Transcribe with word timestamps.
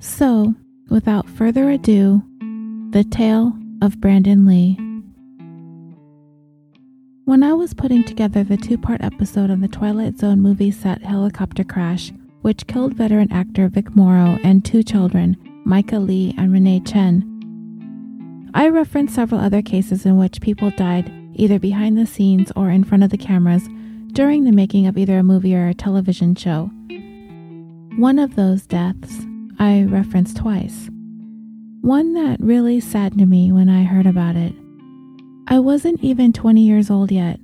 So, 0.00 0.54
without 0.90 1.28
further 1.28 1.70
ado, 1.70 2.22
the 2.90 3.04
tale 3.04 3.52
of 3.82 4.00
Brandon 4.00 4.46
Lee. 4.46 4.78
When 7.24 7.42
I 7.42 7.52
was 7.52 7.74
putting 7.74 8.04
together 8.04 8.42
the 8.42 8.56
two 8.56 8.78
part 8.78 9.02
episode 9.02 9.50
on 9.50 9.60
the 9.60 9.68
Twilight 9.68 10.16
Zone 10.18 10.40
movie 10.40 10.70
set 10.70 11.02
helicopter 11.02 11.62
crash, 11.62 12.10
which 12.48 12.66
killed 12.66 12.94
veteran 12.94 13.30
actor 13.30 13.68
Vic 13.68 13.94
Morrow 13.94 14.38
and 14.42 14.64
two 14.64 14.82
children, 14.82 15.36
Myca 15.66 15.98
Le 15.98 16.32
and 16.42 16.50
Renee 16.50 16.80
Chen, 16.80 18.50
I 18.54 18.68
referenced 18.68 19.14
several 19.14 19.38
other 19.38 19.60
cases 19.60 20.06
in 20.06 20.16
which 20.16 20.40
people 20.40 20.70
died 20.70 21.12
either 21.34 21.58
behind 21.58 21.98
the 21.98 22.06
scenes 22.06 22.50
or 22.56 22.70
in 22.70 22.84
front 22.84 23.04
of 23.04 23.10
the 23.10 23.18
cameras 23.18 23.68
during 24.14 24.44
the 24.44 24.52
making 24.52 24.86
of 24.86 24.96
either 24.96 25.18
a 25.18 25.22
movie 25.22 25.54
or 25.54 25.68
a 25.68 25.74
television 25.74 26.34
show. 26.34 26.70
One 27.98 28.18
of 28.18 28.34
those 28.34 28.64
deaths 28.64 29.26
I 29.58 29.82
referenced 29.82 30.38
twice. 30.38 30.88
One 31.82 32.14
that 32.14 32.40
really 32.40 32.80
saddened 32.80 33.28
me 33.28 33.52
when 33.52 33.68
I 33.68 33.82
heard 33.82 34.06
about 34.06 34.36
it 34.36 34.54
I 35.48 35.58
wasn't 35.58 36.02
even 36.02 36.32
20 36.32 36.62
years 36.62 36.90
old 36.90 37.12
yet. 37.12 37.40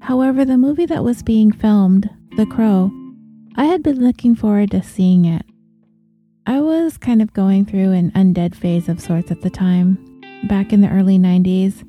However, 0.00 0.46
the 0.46 0.56
movie 0.56 0.86
that 0.86 1.04
was 1.04 1.22
being 1.22 1.52
filmed, 1.52 2.08
The 2.38 2.46
Crow, 2.46 2.90
I 3.58 3.64
had 3.64 3.82
been 3.82 4.00
looking 4.00 4.36
forward 4.36 4.70
to 4.70 4.84
seeing 4.84 5.24
it. 5.24 5.44
I 6.46 6.60
was 6.60 6.96
kind 6.96 7.20
of 7.20 7.32
going 7.32 7.66
through 7.66 7.90
an 7.90 8.12
undead 8.12 8.54
phase 8.54 8.88
of 8.88 9.00
sorts 9.00 9.32
at 9.32 9.42
the 9.42 9.50
time. 9.50 9.98
Back 10.44 10.72
in 10.72 10.80
the 10.80 10.88
early 10.88 11.18
90s, 11.18 11.84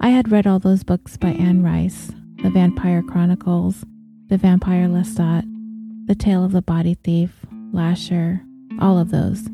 I 0.00 0.10
had 0.10 0.30
read 0.30 0.46
all 0.46 0.60
those 0.60 0.84
books 0.84 1.16
by 1.16 1.30
Anne 1.30 1.64
Rice 1.64 2.12
The 2.44 2.50
Vampire 2.50 3.02
Chronicles, 3.02 3.84
The 4.28 4.38
Vampire 4.38 4.86
Lestat, 4.86 5.42
The 6.06 6.14
Tale 6.14 6.44
of 6.44 6.52
the 6.52 6.62
Body 6.62 6.94
Thief, 7.02 7.32
Lasher, 7.72 8.40
all 8.80 8.96
of 8.96 9.10
those. 9.10 9.48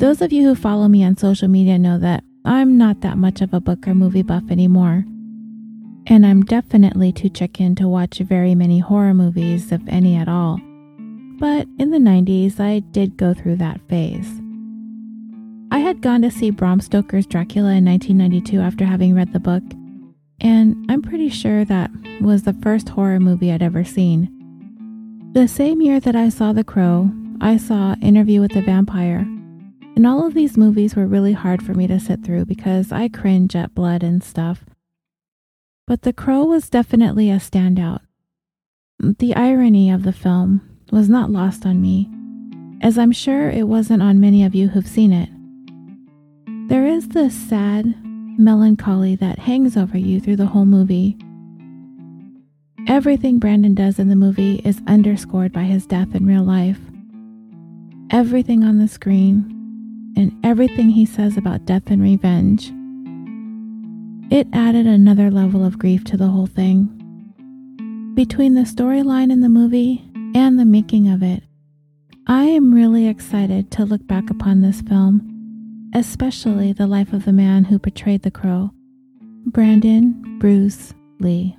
Those 0.00 0.20
of 0.20 0.34
you 0.34 0.46
who 0.46 0.54
follow 0.54 0.88
me 0.88 1.02
on 1.02 1.16
social 1.16 1.48
media 1.48 1.78
know 1.78 1.98
that 1.98 2.24
I'm 2.44 2.76
not 2.76 3.00
that 3.00 3.16
much 3.16 3.40
of 3.40 3.54
a 3.54 3.60
book 3.60 3.88
or 3.88 3.94
movie 3.94 4.22
buff 4.22 4.50
anymore. 4.50 5.06
And 6.10 6.24
I'm 6.24 6.42
definitely 6.42 7.12
too 7.12 7.28
chicken 7.28 7.74
to 7.74 7.86
watch 7.86 8.18
very 8.18 8.54
many 8.54 8.78
horror 8.78 9.12
movies, 9.12 9.70
if 9.70 9.82
any 9.88 10.16
at 10.16 10.26
all. 10.26 10.58
But 11.38 11.66
in 11.78 11.90
the 11.90 11.98
90s, 11.98 12.58
I 12.58 12.78
did 12.78 13.18
go 13.18 13.34
through 13.34 13.56
that 13.56 13.82
phase. 13.88 14.40
I 15.70 15.80
had 15.80 16.00
gone 16.00 16.22
to 16.22 16.30
see 16.30 16.50
Bram 16.50 16.80
Stoker's 16.80 17.26
Dracula 17.26 17.72
in 17.72 17.84
1992 17.84 18.58
after 18.58 18.86
having 18.86 19.14
read 19.14 19.34
the 19.34 19.38
book, 19.38 19.62
and 20.40 20.74
I'm 20.88 21.02
pretty 21.02 21.28
sure 21.28 21.66
that 21.66 21.90
was 22.22 22.44
the 22.44 22.54
first 22.54 22.88
horror 22.88 23.20
movie 23.20 23.52
I'd 23.52 23.62
ever 23.62 23.84
seen. 23.84 24.30
The 25.34 25.46
same 25.46 25.82
year 25.82 26.00
that 26.00 26.16
I 26.16 26.30
saw 26.30 26.54
The 26.54 26.64
Crow, 26.64 27.10
I 27.42 27.58
saw 27.58 27.96
Interview 28.00 28.40
with 28.40 28.52
the 28.52 28.62
Vampire, 28.62 29.26
and 29.94 30.06
all 30.06 30.26
of 30.26 30.32
these 30.32 30.56
movies 30.56 30.96
were 30.96 31.06
really 31.06 31.34
hard 31.34 31.62
for 31.62 31.74
me 31.74 31.86
to 31.86 32.00
sit 32.00 32.24
through 32.24 32.46
because 32.46 32.92
I 32.92 33.08
cringe 33.08 33.54
at 33.54 33.74
blood 33.74 34.02
and 34.02 34.24
stuff. 34.24 34.64
But 35.88 36.02
The 36.02 36.12
Crow 36.12 36.44
was 36.44 36.68
definitely 36.68 37.30
a 37.30 37.36
standout. 37.36 38.00
The 39.00 39.34
irony 39.34 39.90
of 39.90 40.02
the 40.02 40.12
film 40.12 40.60
was 40.92 41.08
not 41.08 41.30
lost 41.30 41.64
on 41.64 41.80
me, 41.80 42.10
as 42.82 42.98
I'm 42.98 43.10
sure 43.10 43.48
it 43.48 43.66
wasn't 43.66 44.02
on 44.02 44.20
many 44.20 44.44
of 44.44 44.54
you 44.54 44.68
who've 44.68 44.86
seen 44.86 45.14
it. 45.14 45.30
There 46.68 46.86
is 46.86 47.08
this 47.08 47.34
sad 47.34 47.94
melancholy 48.38 49.16
that 49.16 49.38
hangs 49.38 49.78
over 49.78 49.96
you 49.96 50.20
through 50.20 50.36
the 50.36 50.46
whole 50.46 50.66
movie. 50.66 51.16
Everything 52.86 53.38
Brandon 53.38 53.74
does 53.74 53.98
in 53.98 54.10
the 54.10 54.14
movie 54.14 54.56
is 54.66 54.82
underscored 54.86 55.54
by 55.54 55.62
his 55.62 55.86
death 55.86 56.14
in 56.14 56.26
real 56.26 56.44
life. 56.44 56.78
Everything 58.10 58.62
on 58.62 58.78
the 58.78 58.88
screen, 58.88 60.12
and 60.18 60.38
everything 60.44 60.90
he 60.90 61.06
says 61.06 61.38
about 61.38 61.64
death 61.64 61.84
and 61.86 62.02
revenge. 62.02 62.72
It 64.30 64.46
added 64.52 64.86
another 64.86 65.30
level 65.30 65.64
of 65.64 65.78
grief 65.78 66.04
to 66.04 66.16
the 66.18 66.28
whole 66.28 66.46
thing. 66.46 66.94
Between 68.14 68.54
the 68.54 68.62
storyline 68.62 69.32
in 69.32 69.40
the 69.40 69.48
movie 69.48 70.04
and 70.34 70.58
the 70.58 70.66
making 70.66 71.08
of 71.08 71.22
it, 71.22 71.44
I 72.26 72.44
am 72.44 72.74
really 72.74 73.08
excited 73.08 73.70
to 73.70 73.86
look 73.86 74.06
back 74.06 74.28
upon 74.28 74.60
this 74.60 74.82
film, 74.82 75.90
especially 75.94 76.74
the 76.74 76.86
life 76.86 77.14
of 77.14 77.24
the 77.24 77.32
man 77.32 77.64
who 77.64 77.78
portrayed 77.78 78.20
the 78.20 78.30
crow, 78.30 78.70
Brandon 79.46 80.38
Bruce 80.38 80.92
Lee. 81.20 81.56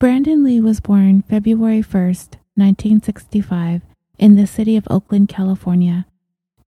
Brandon 0.00 0.42
Lee 0.42 0.60
was 0.60 0.80
born 0.80 1.20
February 1.20 1.82
1st, 1.82 2.36
1965, 2.54 3.82
in 4.18 4.36
the 4.36 4.46
city 4.46 4.78
of 4.78 4.88
Oakland, 4.88 5.28
California, 5.28 6.06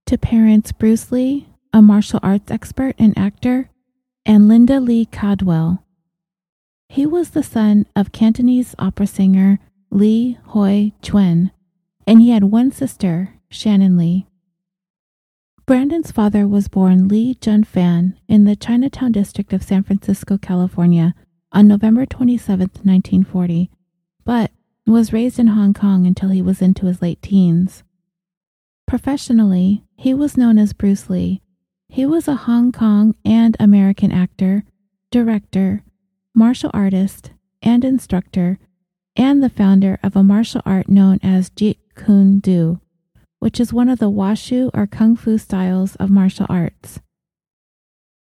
to 0.06 0.16
parents 0.16 0.70
Bruce 0.70 1.10
Lee, 1.10 1.48
a 1.72 1.80
martial 1.80 2.20
arts 2.22 2.50
expert 2.50 2.94
and 2.98 3.16
actor, 3.16 3.70
and 4.26 4.48
Linda 4.48 4.80
Lee 4.80 5.06
Cadwell. 5.06 5.84
He 6.88 7.06
was 7.06 7.30
the 7.30 7.42
son 7.42 7.86
of 7.94 8.12
Cantonese 8.12 8.74
opera 8.78 9.06
singer 9.06 9.58
Lee 9.90 10.38
Hoi 10.46 10.92
Chuen, 11.02 11.50
and 12.06 12.20
he 12.20 12.30
had 12.30 12.44
one 12.44 12.72
sister, 12.72 13.34
Shannon 13.48 13.96
Lee. 13.96 14.26
Brandon's 15.66 16.10
father 16.10 16.48
was 16.48 16.66
born 16.66 17.06
Lee 17.06 17.36
Jun 17.36 17.62
Fan 17.62 18.18
in 18.26 18.44
the 18.44 18.56
Chinatown 18.56 19.12
district 19.12 19.52
of 19.52 19.62
San 19.62 19.84
Francisco, 19.84 20.36
California, 20.36 21.14
on 21.52 21.68
November 21.68 22.06
27, 22.06 22.70
1940, 22.82 23.70
but 24.24 24.50
was 24.86 25.12
raised 25.12 25.38
in 25.38 25.48
Hong 25.48 25.74
Kong 25.74 26.06
until 26.06 26.30
he 26.30 26.42
was 26.42 26.60
into 26.60 26.86
his 26.86 27.00
late 27.00 27.22
teens. 27.22 27.84
Professionally, 28.86 29.84
he 29.96 30.12
was 30.12 30.36
known 30.36 30.58
as 30.58 30.72
Bruce 30.72 31.08
Lee. 31.08 31.42
He 31.92 32.06
was 32.06 32.28
a 32.28 32.36
Hong 32.36 32.70
Kong 32.70 33.16
and 33.24 33.56
American 33.58 34.12
actor, 34.12 34.62
director, 35.10 35.82
martial 36.32 36.70
artist, 36.72 37.32
and 37.62 37.84
instructor, 37.84 38.60
and 39.16 39.42
the 39.42 39.50
founder 39.50 39.98
of 40.00 40.14
a 40.14 40.22
martial 40.22 40.62
art 40.64 40.88
known 40.88 41.18
as 41.20 41.50
Jeet 41.50 41.78
Kune 41.96 42.38
Do, 42.38 42.80
which 43.40 43.58
is 43.58 43.72
one 43.72 43.88
of 43.88 43.98
the 43.98 44.08
Wushu 44.08 44.70
or 44.72 44.86
Kung 44.86 45.16
Fu 45.16 45.36
styles 45.36 45.96
of 45.96 46.10
martial 46.10 46.46
arts. 46.48 47.00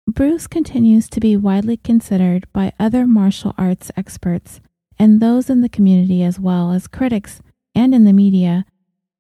Bruce 0.07 0.47
continues 0.47 1.09
to 1.09 1.19
be 1.19 1.35
widely 1.35 1.79
considered 1.79 2.47
by 2.53 2.75
other 2.79 3.07
martial 3.07 3.55
arts 3.57 3.91
experts 3.97 4.61
and 4.99 5.21
those 5.21 5.49
in 5.49 5.63
the 5.63 5.71
community 5.71 6.23
as 6.23 6.39
well 6.39 6.71
as 6.71 6.87
critics 6.87 7.41
and 7.75 7.95
in 7.95 8.05
the 8.05 8.13
media 8.13 8.67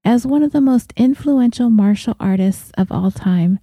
as 0.04 0.26
one 0.26 0.42
of 0.42 0.52
the 0.52 0.60
most 0.60 0.92
influential 0.98 1.70
martial 1.70 2.14
artists 2.20 2.70
of 2.76 2.92
all 2.92 3.10
time, 3.10 3.58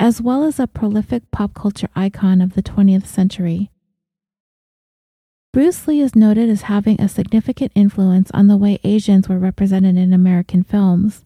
as 0.00 0.20
well 0.20 0.44
as 0.44 0.58
a 0.60 0.66
prolific 0.66 1.30
pop 1.30 1.54
culture 1.54 1.88
icon 1.94 2.40
of 2.40 2.54
the 2.54 2.62
20th 2.62 3.06
century. 3.06 3.70
Bruce 5.52 5.88
Lee 5.88 6.00
is 6.00 6.14
noted 6.14 6.48
as 6.50 6.62
having 6.62 7.00
a 7.00 7.08
significant 7.08 7.72
influence 7.74 8.30
on 8.32 8.46
the 8.46 8.56
way 8.56 8.78
Asians 8.84 9.28
were 9.28 9.38
represented 9.38 9.96
in 9.96 10.12
American 10.12 10.62
films. 10.62 11.24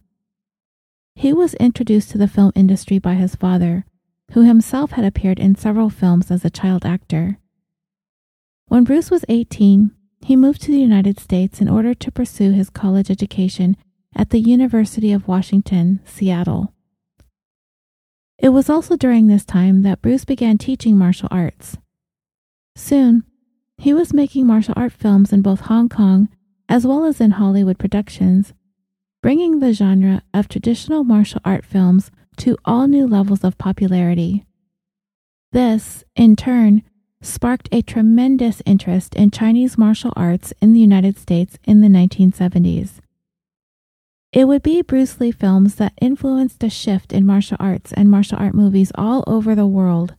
He 1.14 1.32
was 1.32 1.54
introduced 1.54 2.10
to 2.10 2.18
the 2.18 2.28
film 2.28 2.52
industry 2.54 2.98
by 2.98 3.14
his 3.14 3.34
father, 3.34 3.84
who 4.32 4.42
himself 4.42 4.92
had 4.92 5.04
appeared 5.04 5.38
in 5.38 5.56
several 5.56 5.90
films 5.90 6.30
as 6.30 6.44
a 6.44 6.50
child 6.50 6.86
actor. 6.86 7.38
When 8.68 8.84
Bruce 8.84 9.10
was 9.10 9.24
18, 9.28 9.90
he 10.22 10.36
moved 10.36 10.62
to 10.62 10.70
the 10.70 10.80
United 10.80 11.18
States 11.18 11.60
in 11.60 11.68
order 11.68 11.92
to 11.92 12.12
pursue 12.12 12.52
his 12.52 12.70
college 12.70 13.10
education 13.10 13.76
at 14.16 14.30
the 14.30 14.40
University 14.40 15.12
of 15.12 15.28
Washington, 15.28 16.00
Seattle. 16.04 16.72
It 18.42 18.48
was 18.48 18.68
also 18.68 18.96
during 18.96 19.28
this 19.28 19.44
time 19.44 19.82
that 19.82 20.02
Bruce 20.02 20.24
began 20.24 20.58
teaching 20.58 20.98
martial 20.98 21.28
arts. 21.30 21.78
Soon, 22.74 23.22
he 23.78 23.94
was 23.94 24.12
making 24.12 24.48
martial 24.48 24.74
art 24.76 24.92
films 24.92 25.32
in 25.32 25.42
both 25.42 25.60
Hong 25.60 25.88
Kong 25.88 26.28
as 26.68 26.84
well 26.84 27.04
as 27.04 27.20
in 27.20 27.32
Hollywood 27.32 27.78
productions, 27.78 28.52
bringing 29.22 29.60
the 29.60 29.72
genre 29.72 30.22
of 30.34 30.48
traditional 30.48 31.04
martial 31.04 31.40
art 31.44 31.64
films 31.64 32.10
to 32.38 32.56
all 32.64 32.88
new 32.88 33.06
levels 33.06 33.44
of 33.44 33.58
popularity. 33.58 34.44
This, 35.52 36.02
in 36.16 36.34
turn, 36.34 36.82
sparked 37.20 37.68
a 37.70 37.82
tremendous 37.82 38.60
interest 38.66 39.14
in 39.14 39.30
Chinese 39.30 39.78
martial 39.78 40.12
arts 40.16 40.52
in 40.60 40.72
the 40.72 40.80
United 40.80 41.16
States 41.16 41.58
in 41.62 41.80
the 41.80 41.88
1970s. 41.88 43.01
It 44.32 44.48
would 44.48 44.62
be 44.62 44.80
Bruce 44.80 45.20
Lee 45.20 45.30
films 45.30 45.74
that 45.74 45.92
influenced 46.00 46.64
a 46.64 46.70
shift 46.70 47.12
in 47.12 47.26
martial 47.26 47.58
arts 47.60 47.92
and 47.92 48.10
martial 48.10 48.38
art 48.38 48.54
movies 48.54 48.90
all 48.94 49.22
over 49.26 49.54
the 49.54 49.66
world. 49.66 50.14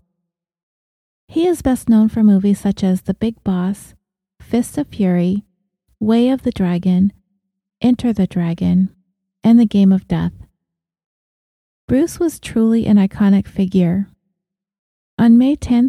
He 1.28 1.48
is 1.48 1.64
best 1.64 1.90
known 1.90 2.10
for 2.10 2.22
movies 2.22 2.60
such 2.60 2.84
as 2.84 3.02
The 3.02 3.16
Big 3.16 3.44
Boss, 3.44 3.96
Fist 4.40 4.78
of 4.78 4.88
Fury, 4.90 5.46
Way 6.00 6.30
of 6.30 6.44
the 6.44 6.52
Dragon, 6.52 7.12
Enter 7.82 8.14
the 8.14 8.28
Dragon, 8.28 8.94
and 9.44 9.60
The 9.60 9.66
Game 9.66 9.92
of 9.92 10.08
Death. 10.08 10.34
Bruce 11.88 12.20
was 12.20 12.40
truly 12.40 12.86
an 12.86 12.98
iconic 12.98 13.48
figure. 13.48 14.10
On 15.18 15.40
May 15.40 15.56
10, 15.56 15.86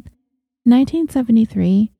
1973, 0.64 1.92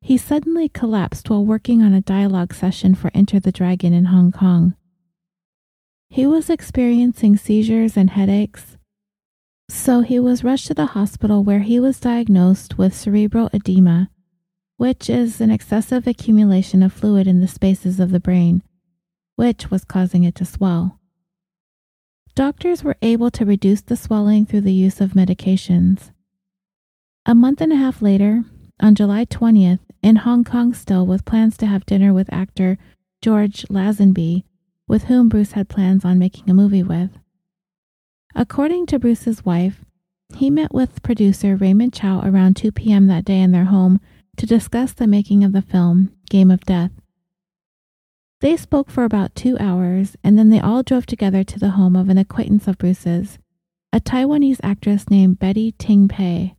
he 0.00 0.16
suddenly 0.16 0.70
collapsed 0.70 1.28
while 1.28 1.44
working 1.44 1.82
on 1.82 1.92
a 1.92 2.00
dialogue 2.00 2.54
session 2.54 2.94
for 2.94 3.10
Enter 3.12 3.38
the 3.38 3.52
Dragon 3.52 3.92
in 3.92 4.06
Hong 4.06 4.32
Kong. 4.32 4.74
He 6.08 6.26
was 6.26 6.48
experiencing 6.48 7.36
seizures 7.36 7.96
and 7.96 8.10
headaches, 8.10 8.76
so 9.68 10.00
he 10.02 10.20
was 10.20 10.44
rushed 10.44 10.68
to 10.68 10.74
the 10.74 10.86
hospital 10.86 11.42
where 11.42 11.60
he 11.60 11.80
was 11.80 12.00
diagnosed 12.00 12.78
with 12.78 12.94
cerebral 12.94 13.50
edema, 13.52 14.10
which 14.76 15.10
is 15.10 15.40
an 15.40 15.50
excessive 15.50 16.06
accumulation 16.06 16.82
of 16.82 16.92
fluid 16.92 17.26
in 17.26 17.40
the 17.40 17.48
spaces 17.48 17.98
of 17.98 18.12
the 18.12 18.20
brain, 18.20 18.62
which 19.34 19.70
was 19.70 19.84
causing 19.84 20.22
it 20.22 20.34
to 20.36 20.44
swell. 20.44 21.00
Doctors 22.34 22.84
were 22.84 22.96
able 23.02 23.30
to 23.30 23.44
reduce 23.44 23.80
the 23.80 23.96
swelling 23.96 24.46
through 24.46 24.60
the 24.60 24.72
use 24.72 25.00
of 25.00 25.12
medications. 25.12 26.12
A 27.24 27.34
month 27.34 27.60
and 27.60 27.72
a 27.72 27.76
half 27.76 28.00
later, 28.00 28.44
on 28.78 28.94
July 28.94 29.24
20th, 29.24 29.80
in 30.02 30.16
Hong 30.16 30.44
Kong 30.44 30.74
still 30.74 31.06
with 31.06 31.24
plans 31.24 31.56
to 31.56 31.66
have 31.66 31.86
dinner 31.86 32.12
with 32.12 32.32
actor 32.32 32.78
George 33.22 33.64
Lazenby, 33.68 34.44
with 34.88 35.04
whom 35.04 35.28
Bruce 35.28 35.52
had 35.52 35.68
plans 35.68 36.04
on 36.04 36.18
making 36.18 36.48
a 36.48 36.54
movie 36.54 36.82
with. 36.82 37.10
According 38.34 38.86
to 38.86 38.98
Bruce's 38.98 39.44
wife, 39.44 39.84
he 40.34 40.50
met 40.50 40.74
with 40.74 41.02
producer 41.02 41.56
Raymond 41.56 41.94
Chow 41.94 42.20
around 42.22 42.56
2 42.56 42.72
p.m. 42.72 43.06
that 43.06 43.24
day 43.24 43.40
in 43.40 43.52
their 43.52 43.64
home 43.64 44.00
to 44.36 44.46
discuss 44.46 44.92
the 44.92 45.06
making 45.06 45.44
of 45.44 45.52
the 45.52 45.62
film 45.62 46.12
Game 46.28 46.50
of 46.50 46.64
Death. 46.64 46.90
They 48.40 48.56
spoke 48.56 48.90
for 48.90 49.04
about 49.04 49.34
two 49.34 49.56
hours 49.58 50.16
and 50.22 50.38
then 50.38 50.50
they 50.50 50.60
all 50.60 50.82
drove 50.82 51.06
together 51.06 51.42
to 51.44 51.58
the 51.58 51.70
home 51.70 51.96
of 51.96 52.08
an 52.08 52.18
acquaintance 52.18 52.68
of 52.68 52.76
Bruce's, 52.76 53.38
a 53.92 54.00
Taiwanese 54.00 54.60
actress 54.62 55.08
named 55.08 55.38
Betty 55.38 55.72
Ting 55.72 56.06
Pei. 56.08 56.54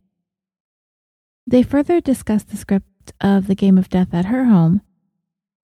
They 1.46 1.62
further 1.62 2.00
discussed 2.00 2.48
the 2.48 2.56
script 2.56 3.12
of 3.20 3.46
The 3.46 3.54
Game 3.54 3.78
of 3.78 3.88
Death 3.88 4.12
at 4.12 4.26
her 4.26 4.46
home 4.46 4.82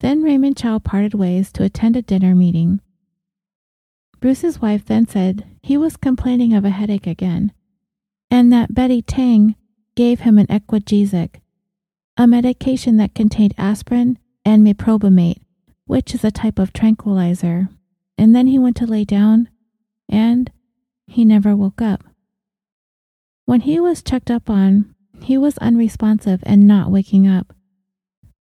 then 0.04 0.22
Raymond 0.22 0.58
Chow 0.58 0.80
parted 0.80 1.14
ways 1.14 1.50
to 1.54 1.64
attend 1.64 1.96
a 1.96 2.02
dinner 2.02 2.36
meeting. 2.36 2.82
Bruce's 4.20 4.62
wife 4.62 4.86
then 4.86 5.08
said 5.08 5.46
he 5.62 5.78
was 5.78 5.96
complaining 5.96 6.54
of 6.54 6.66
a 6.66 6.72
headache 6.72 7.08
again, 7.08 7.54
and 8.30 8.52
that 8.52 8.74
Betty 8.74 9.02
Tang 9.02 9.56
gave 9.96 10.20
him 10.20 10.38
an 10.38 10.48
Equagesic, 10.48 11.36
a 12.18 12.28
medication 12.28 12.98
that 12.98 13.16
contained 13.16 13.54
aspirin 13.58 14.20
and 14.44 14.62
meprobamate, 14.68 15.40
which 15.86 16.14
is 16.14 16.26
a 16.26 16.32
type 16.32 16.60
of 16.60 16.74
tranquilizer. 16.74 17.70
And 18.18 18.36
then 18.36 18.48
he 18.48 18.60
went 18.60 18.76
to 18.78 18.86
lay 18.86 19.06
down, 19.06 19.48
and 20.10 20.52
he 21.08 21.24
never 21.24 21.56
woke 21.56 21.82
up. 21.82 22.04
When 23.46 23.62
he 23.62 23.80
was 23.80 24.04
checked 24.04 24.30
up 24.30 24.50
on, 24.50 24.96
he 25.22 25.38
was 25.38 25.58
unresponsive 25.60 26.44
and 26.46 26.68
not 26.68 26.92
waking 26.92 27.26
up. 27.26 27.54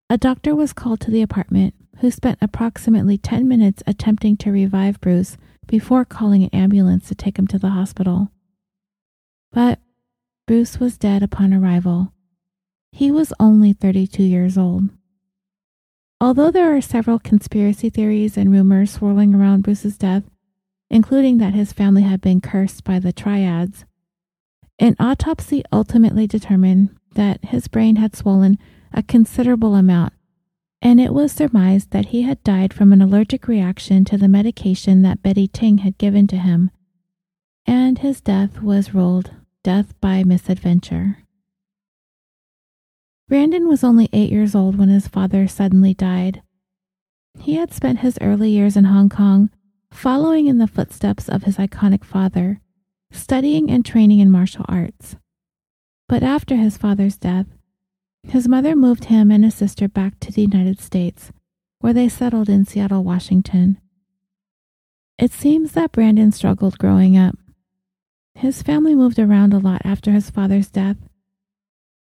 A 0.09 0.17
doctor 0.17 0.55
was 0.55 0.71
called 0.71 1.01
to 1.01 1.11
the 1.11 1.21
apartment, 1.21 1.73
who 1.99 2.11
spent 2.11 2.37
approximately 2.41 3.17
10 3.17 3.47
minutes 3.47 3.83
attempting 3.85 4.37
to 4.37 4.51
revive 4.51 5.01
Bruce 5.01 5.37
before 5.67 6.05
calling 6.05 6.43
an 6.43 6.49
ambulance 6.53 7.07
to 7.07 7.15
take 7.15 7.37
him 7.37 7.47
to 7.47 7.59
the 7.59 7.71
hospital. 7.71 8.31
But 9.51 9.79
Bruce 10.45 10.79
was 10.79 10.97
dead 10.97 11.23
upon 11.23 11.53
arrival. 11.53 12.13
He 12.93 13.11
was 13.11 13.33
only 13.39 13.73
32 13.73 14.23
years 14.23 14.57
old. 14.57 14.89
Although 16.21 16.51
there 16.51 16.75
are 16.75 16.81
several 16.81 17.19
conspiracy 17.19 17.89
theories 17.89 18.37
and 18.37 18.49
rumors 18.49 18.91
swirling 18.91 19.35
around 19.35 19.63
Bruce's 19.63 19.97
death, 19.97 20.23
including 20.89 21.37
that 21.39 21.53
his 21.53 21.73
family 21.73 22.03
had 22.03 22.21
been 22.21 22.39
cursed 22.39 22.85
by 22.85 22.97
the 22.97 23.11
triads, 23.11 23.85
an 24.79 24.95
autopsy 24.99 25.63
ultimately 25.71 26.27
determined 26.27 26.95
that 27.15 27.43
his 27.43 27.67
brain 27.67 27.97
had 27.97 28.15
swollen 28.15 28.57
a 28.93 29.03
considerable 29.03 29.75
amount, 29.75 30.13
and 30.81 30.99
it 30.99 31.13
was 31.13 31.31
surmised 31.31 31.91
that 31.91 32.07
he 32.07 32.23
had 32.23 32.43
died 32.43 32.73
from 32.73 32.93
an 32.93 33.01
allergic 33.01 33.47
reaction 33.47 34.05
to 34.05 34.17
the 34.17 34.27
medication 34.27 35.01
that 35.01 35.21
Betty 35.21 35.47
Ting 35.47 35.79
had 35.79 35.97
given 35.97 36.27
to 36.27 36.37
him, 36.37 36.71
and 37.65 37.99
his 37.99 38.21
death 38.21 38.61
was 38.61 38.93
ruled 38.93 39.31
death 39.63 39.99
by 39.99 40.23
misadventure. 40.23 41.17
Brandon 43.27 43.67
was 43.67 43.83
only 43.83 44.07
eight 44.13 44.31
years 44.31 44.55
old 44.55 44.77
when 44.77 44.87
his 44.87 45.07
father 45.07 45.47
suddenly 45.47 45.93
died. 45.93 46.41
He 47.39 47.55
had 47.55 47.73
spent 47.73 47.99
his 47.99 48.17
early 48.21 48.51
years 48.51 48.77
in 48.77 48.85
Hong 48.85 49.09
Kong 49.09 49.49
following 49.91 50.47
in 50.47 50.57
the 50.57 50.67
footsteps 50.67 51.27
of 51.27 51.43
his 51.43 51.57
iconic 51.57 52.05
father, 52.05 52.61
studying 53.11 53.69
and 53.69 53.85
training 53.85 54.19
in 54.19 54.31
martial 54.31 54.65
arts. 54.69 55.17
But 56.07 56.23
after 56.23 56.55
his 56.55 56.77
father's 56.77 57.17
death, 57.17 57.47
his 58.23 58.47
mother 58.47 58.75
moved 58.75 59.05
him 59.05 59.31
and 59.31 59.43
his 59.43 59.55
sister 59.55 59.87
back 59.87 60.19
to 60.19 60.31
the 60.31 60.41
United 60.41 60.79
States, 60.79 61.31
where 61.79 61.93
they 61.93 62.09
settled 62.09 62.49
in 62.49 62.65
Seattle, 62.65 63.03
Washington. 63.03 63.79
It 65.17 65.31
seems 65.31 65.71
that 65.71 65.91
Brandon 65.91 66.31
struggled 66.31 66.77
growing 66.77 67.17
up. 67.17 67.35
His 68.35 68.61
family 68.61 68.93
moved 68.93 69.17
around 69.17 69.53
a 69.53 69.59
lot 69.59 69.81
after 69.83 70.11
his 70.11 70.29
father's 70.29 70.69
death. 70.69 70.97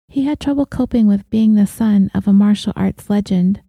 He 0.08 0.26
had 0.26 0.40
trouble 0.40 0.66
coping 0.66 1.08
with 1.08 1.30
being 1.30 1.56
the 1.56 1.68
son 1.68 2.10
of 2.14 2.28
a 2.28 2.34
martial 2.34 2.74
arts 2.76 3.10
legend, 3.10 3.62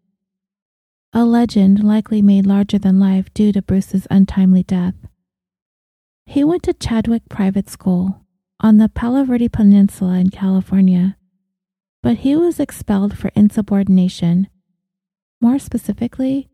a 1.12 1.24
legend 1.24 1.84
likely 1.84 2.22
made 2.22 2.46
larger 2.46 2.78
than 2.78 2.98
life 2.98 3.32
due 3.34 3.52
to 3.52 3.62
Bruce's 3.62 4.06
untimely 4.10 4.62
death. 4.62 4.94
He 6.26 6.42
went 6.42 6.62
to 6.64 6.72
Chadwick 6.72 7.28
Private 7.28 7.68
School 7.68 8.24
on 8.60 8.78
the 8.78 8.88
Palo 8.88 9.24
Verde 9.24 9.48
Peninsula 9.48 10.14
in 10.14 10.30
California 10.30 11.16
but 12.02 12.18
he 12.18 12.34
was 12.36 12.60
expelled 12.60 13.16
for 13.16 13.30
insubordination. 13.34 14.48
More 15.40 15.58
specifically, 15.58 16.48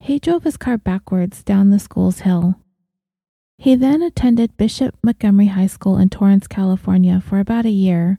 he 0.00 0.18
drove 0.18 0.44
his 0.44 0.56
car 0.56 0.76
backwards 0.76 1.42
down 1.42 1.70
the 1.70 1.78
school's 1.78 2.20
hill. 2.20 2.56
He 3.56 3.74
then 3.74 4.02
attended 4.02 4.56
Bishop 4.56 4.96
Montgomery 5.02 5.46
High 5.46 5.68
School 5.68 5.96
in 5.96 6.10
Torrance, 6.10 6.46
California 6.46 7.20
for 7.20 7.38
about 7.38 7.64
a 7.64 7.70
year, 7.70 8.18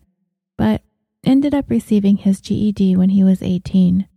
but 0.57 0.81
ended 1.23 1.53
up 1.53 1.69
receiving 1.69 2.17
his 2.17 2.41
GED 2.41 2.95
when 2.95 3.09
he 3.09 3.23
was 3.23 3.43
18. 3.43 4.07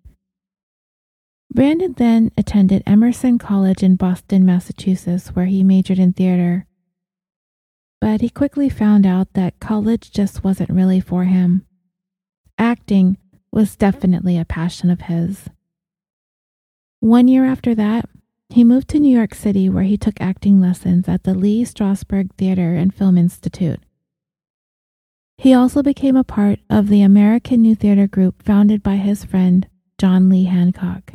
Brandon 1.52 1.94
then 1.94 2.30
attended 2.36 2.82
Emerson 2.86 3.38
College 3.38 3.82
in 3.82 3.96
Boston, 3.96 4.44
Massachusetts, 4.44 5.28
where 5.28 5.46
he 5.46 5.64
majored 5.64 5.98
in 5.98 6.12
theater. 6.12 6.66
But 8.00 8.20
he 8.20 8.28
quickly 8.28 8.68
found 8.68 9.06
out 9.06 9.32
that 9.32 9.58
college 9.58 10.10
just 10.12 10.44
wasn't 10.44 10.70
really 10.70 11.00
for 11.00 11.24
him. 11.24 11.66
Acting 12.58 13.16
was 13.52 13.76
definitely 13.76 14.36
a 14.36 14.44
passion 14.44 14.90
of 14.90 15.02
his. 15.02 15.48
One 17.00 17.28
year 17.28 17.44
after 17.44 17.74
that, 17.76 18.08
he 18.50 18.64
moved 18.64 18.88
to 18.88 18.98
New 18.98 19.14
York 19.14 19.34
City 19.34 19.68
where 19.68 19.84
he 19.84 19.96
took 19.96 20.20
acting 20.20 20.60
lessons 20.60 21.08
at 21.08 21.22
the 21.22 21.34
Lee 21.34 21.64
Strasberg 21.64 22.32
Theater 22.34 22.74
and 22.74 22.92
Film 22.92 23.16
Institute. 23.16 23.80
He 25.36 25.54
also 25.54 25.82
became 25.82 26.16
a 26.16 26.24
part 26.24 26.58
of 26.68 26.88
the 26.88 27.02
American 27.02 27.62
New 27.62 27.76
Theater 27.76 28.08
Group 28.08 28.42
founded 28.42 28.82
by 28.82 28.96
his 28.96 29.24
friend 29.24 29.68
John 29.98 30.28
Lee 30.28 30.44
Hancock. 30.44 31.12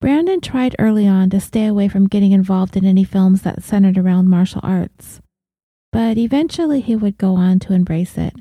Brandon 0.00 0.40
tried 0.40 0.76
early 0.78 1.06
on 1.06 1.28
to 1.30 1.40
stay 1.40 1.66
away 1.66 1.88
from 1.88 2.06
getting 2.06 2.32
involved 2.32 2.76
in 2.76 2.86
any 2.86 3.04
films 3.04 3.42
that 3.42 3.62
centered 3.62 3.98
around 3.98 4.30
martial 4.30 4.60
arts, 4.62 5.20
but 5.92 6.16
eventually 6.16 6.80
he 6.80 6.96
would 6.96 7.18
go 7.18 7.34
on 7.34 7.58
to 7.58 7.74
embrace 7.74 8.16
it. 8.16 8.34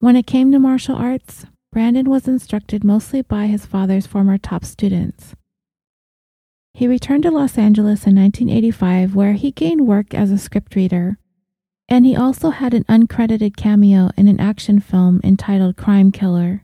When 0.00 0.14
it 0.14 0.28
came 0.28 0.52
to 0.52 0.60
martial 0.60 0.94
arts, 0.94 1.44
Brandon 1.72 2.08
was 2.08 2.28
instructed 2.28 2.84
mostly 2.84 3.20
by 3.20 3.46
his 3.46 3.66
father's 3.66 4.06
former 4.06 4.38
top 4.38 4.64
students. 4.64 5.34
He 6.72 6.86
returned 6.86 7.24
to 7.24 7.32
Los 7.32 7.58
Angeles 7.58 8.06
in 8.06 8.14
1985, 8.14 9.16
where 9.16 9.32
he 9.32 9.50
gained 9.50 9.88
work 9.88 10.14
as 10.14 10.30
a 10.30 10.38
script 10.38 10.76
reader, 10.76 11.18
and 11.88 12.06
he 12.06 12.14
also 12.14 12.50
had 12.50 12.74
an 12.74 12.84
uncredited 12.84 13.56
cameo 13.56 14.10
in 14.16 14.28
an 14.28 14.38
action 14.38 14.78
film 14.78 15.20
entitled 15.24 15.76
Crime 15.76 16.12
Killer. 16.12 16.62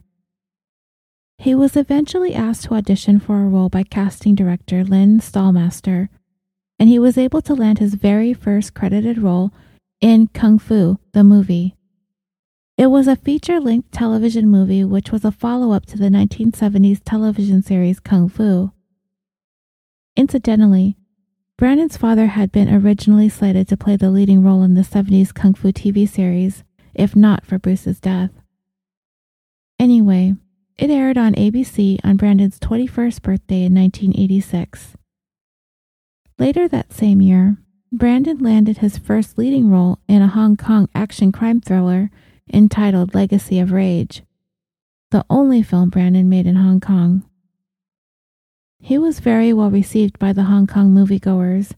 He 1.37 1.53
was 1.53 1.75
eventually 1.75 2.33
asked 2.33 2.63
to 2.63 2.75
audition 2.75 3.19
for 3.19 3.41
a 3.41 3.49
role 3.49 3.67
by 3.67 3.83
casting 3.83 4.35
director 4.35 4.85
Lynn 4.85 5.19
Stalmaster, 5.19 6.07
and 6.79 6.87
he 6.87 6.99
was 6.99 7.17
able 7.17 7.41
to 7.41 7.53
land 7.53 7.79
his 7.79 7.95
very 7.95 8.33
first 8.33 8.73
credited 8.73 9.17
role 9.17 9.51
in 9.99 10.27
Kung 10.27 10.57
Fu, 10.57 10.99
the 11.11 11.25
movie. 11.25 11.75
It 12.77 12.87
was 12.87 13.07
a 13.07 13.15
feature 13.15 13.61
length 13.61 13.91
television 13.91 14.49
movie 14.49 14.83
which 14.83 15.09
was 15.09 15.23
a 15.23 15.31
follow 15.31 15.71
up 15.71 15.85
to 15.87 15.97
the 15.97 16.09
1970s 16.09 16.99
television 17.05 17.61
series 17.61 18.01
Kung 18.01 18.27
Fu. 18.27 18.73
Incidentally, 20.17 20.97
Brandon's 21.57 21.95
father 21.95 22.27
had 22.27 22.51
been 22.51 22.73
originally 22.73 23.29
slated 23.29 23.69
to 23.69 23.77
play 23.77 23.95
the 23.95 24.11
leading 24.11 24.43
role 24.43 24.61
in 24.61 24.73
the 24.73 24.81
70s 24.81 25.33
Kung 25.33 25.53
Fu 25.53 25.71
TV 25.71 26.07
series, 26.07 26.65
if 26.93 27.15
not 27.15 27.45
for 27.45 27.57
Bruce's 27.57 28.01
death. 28.01 28.31
Anyway, 29.79 30.33
it 30.77 30.89
aired 30.89 31.17
on 31.17 31.33
ABC 31.35 31.99
on 32.03 32.17
Brandon's 32.17 32.59
21st 32.59 33.21
birthday 33.21 33.63
in 33.63 33.73
1986. 33.73 34.97
Later 36.37 36.67
that 36.67 36.91
same 36.91 37.21
year, 37.21 37.55
Brandon 37.89 38.39
landed 38.39 38.79
his 38.79 38.97
first 38.97 39.37
leading 39.37 39.69
role 39.69 39.99
in 40.09 40.21
a 40.21 40.27
Hong 40.27 40.57
Kong 40.57 40.89
action 40.93 41.31
crime 41.31 41.61
thriller 41.61 42.11
entitled 42.53 43.15
Legacy 43.15 43.59
of 43.59 43.71
Rage, 43.71 44.23
the 45.11 45.25
only 45.29 45.63
film 45.63 45.89
Brandon 45.89 46.29
made 46.29 46.47
in 46.47 46.55
Hong 46.55 46.79
Kong. 46.79 47.23
He 48.79 48.97
was 48.97 49.19
very 49.19 49.53
well 49.53 49.71
received 49.71 50.19
by 50.19 50.33
the 50.33 50.43
Hong 50.43 50.67
Kong 50.67 50.93
moviegoers, 50.93 51.73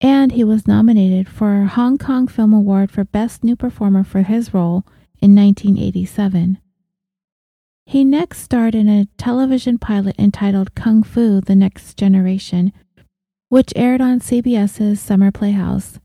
and 0.00 0.32
he 0.32 0.44
was 0.44 0.66
nominated 0.66 1.28
for 1.28 1.62
a 1.62 1.66
Hong 1.66 1.98
Kong 1.98 2.26
Film 2.26 2.52
Award 2.52 2.90
for 2.90 3.04
Best 3.04 3.44
New 3.44 3.56
Performer 3.56 4.04
for 4.04 4.22
his 4.22 4.54
role 4.54 4.84
in 5.20 5.34
1987. 5.34 6.58
He 7.84 8.04
next 8.04 8.38
starred 8.38 8.74
in 8.74 8.88
a 8.88 9.06
television 9.18 9.78
pilot 9.78 10.16
entitled 10.18 10.74
Kung 10.74 11.02
Fu 11.02 11.40
The 11.40 11.56
Next 11.56 11.96
Generation, 11.96 12.72
which 13.48 13.72
aired 13.76 14.00
on 14.00 14.20
CBS's 14.20 15.00
Summer 15.00 15.30
Playhouse 15.30 15.98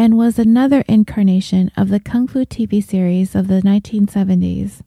and 0.00 0.16
was 0.16 0.38
another 0.38 0.82
incarnation 0.88 1.70
of 1.76 1.90
the 1.90 2.00
Kung 2.00 2.26
Fu 2.26 2.46
TV 2.46 2.82
series 2.82 3.34
of 3.34 3.48
the 3.48 3.60
1970s. 3.60 4.80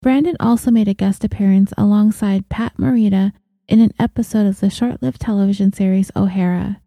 Brandon 0.00 0.36
also 0.38 0.70
made 0.70 0.86
a 0.86 0.94
guest 0.94 1.24
appearance 1.24 1.72
alongside 1.76 2.48
Pat 2.48 2.76
Morita 2.76 3.32
in 3.66 3.80
an 3.80 3.90
episode 3.98 4.46
of 4.46 4.60
the 4.60 4.70
short 4.70 5.02
lived 5.02 5.20
television 5.20 5.72
series 5.72 6.12
O'Hara. 6.14 6.80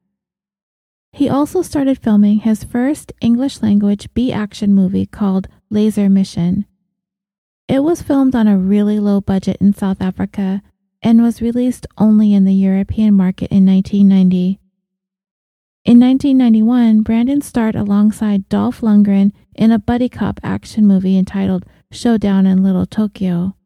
He 1.12 1.28
also 1.28 1.62
started 1.62 2.00
filming 2.00 2.38
his 2.38 2.64
first 2.64 3.12
English 3.20 3.62
language 3.62 4.08
B 4.14 4.32
action 4.32 4.74
movie 4.74 5.06
called 5.06 5.50
Laser 5.70 6.08
Mission. 6.08 6.66
It 7.68 7.84
was 7.84 8.02
filmed 8.02 8.34
on 8.34 8.48
a 8.48 8.58
really 8.58 8.98
low 8.98 9.20
budget 9.20 9.58
in 9.60 9.74
South 9.74 10.02
Africa 10.02 10.62
and 11.02 11.22
was 11.22 11.42
released 11.42 11.86
only 11.98 12.34
in 12.34 12.46
the 12.46 12.54
European 12.54 13.14
market 13.14 13.52
in 13.52 13.66
1990. 13.66 14.62
In 15.86 16.00
1991, 16.00 17.02
Brandon 17.02 17.42
starred 17.42 17.76
alongside 17.76 18.48
Dolph 18.48 18.80
Lundgren 18.80 19.34
in 19.54 19.70
a 19.70 19.78
buddy 19.78 20.08
cop 20.08 20.40
action 20.42 20.88
movie 20.88 21.18
entitled 21.18 21.66
Showdown 21.92 22.46
in 22.46 22.64
Little 22.64 22.86
Tokyo. 22.86 23.58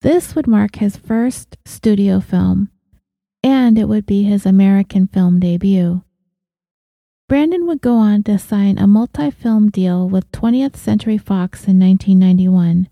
This 0.00 0.34
would 0.34 0.46
mark 0.46 0.76
his 0.76 0.96
first 0.96 1.58
studio 1.66 2.20
film, 2.20 2.70
and 3.42 3.78
it 3.78 3.86
would 3.86 4.06
be 4.06 4.22
his 4.22 4.46
American 4.46 5.06
film 5.08 5.38
debut. 5.38 6.04
Brandon 7.28 7.66
would 7.66 7.82
go 7.82 7.96
on 7.96 8.22
to 8.22 8.38
sign 8.38 8.78
a 8.78 8.86
multi 8.86 9.30
film 9.30 9.70
deal 9.70 10.08
with 10.08 10.32
20th 10.32 10.76
Century 10.76 11.18
Fox 11.18 11.68
in 11.68 11.78
1991. 11.78 12.88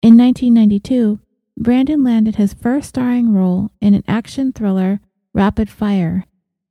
In 0.00 0.16
1992, 0.16 1.18
Brandon 1.58 2.02
landed 2.02 2.36
his 2.36 2.54
first 2.54 2.88
starring 2.88 3.34
role 3.34 3.70
in 3.82 3.92
an 3.92 4.04
action 4.08 4.50
thriller, 4.50 5.00
Rapid 5.34 5.68
Fire, 5.68 6.24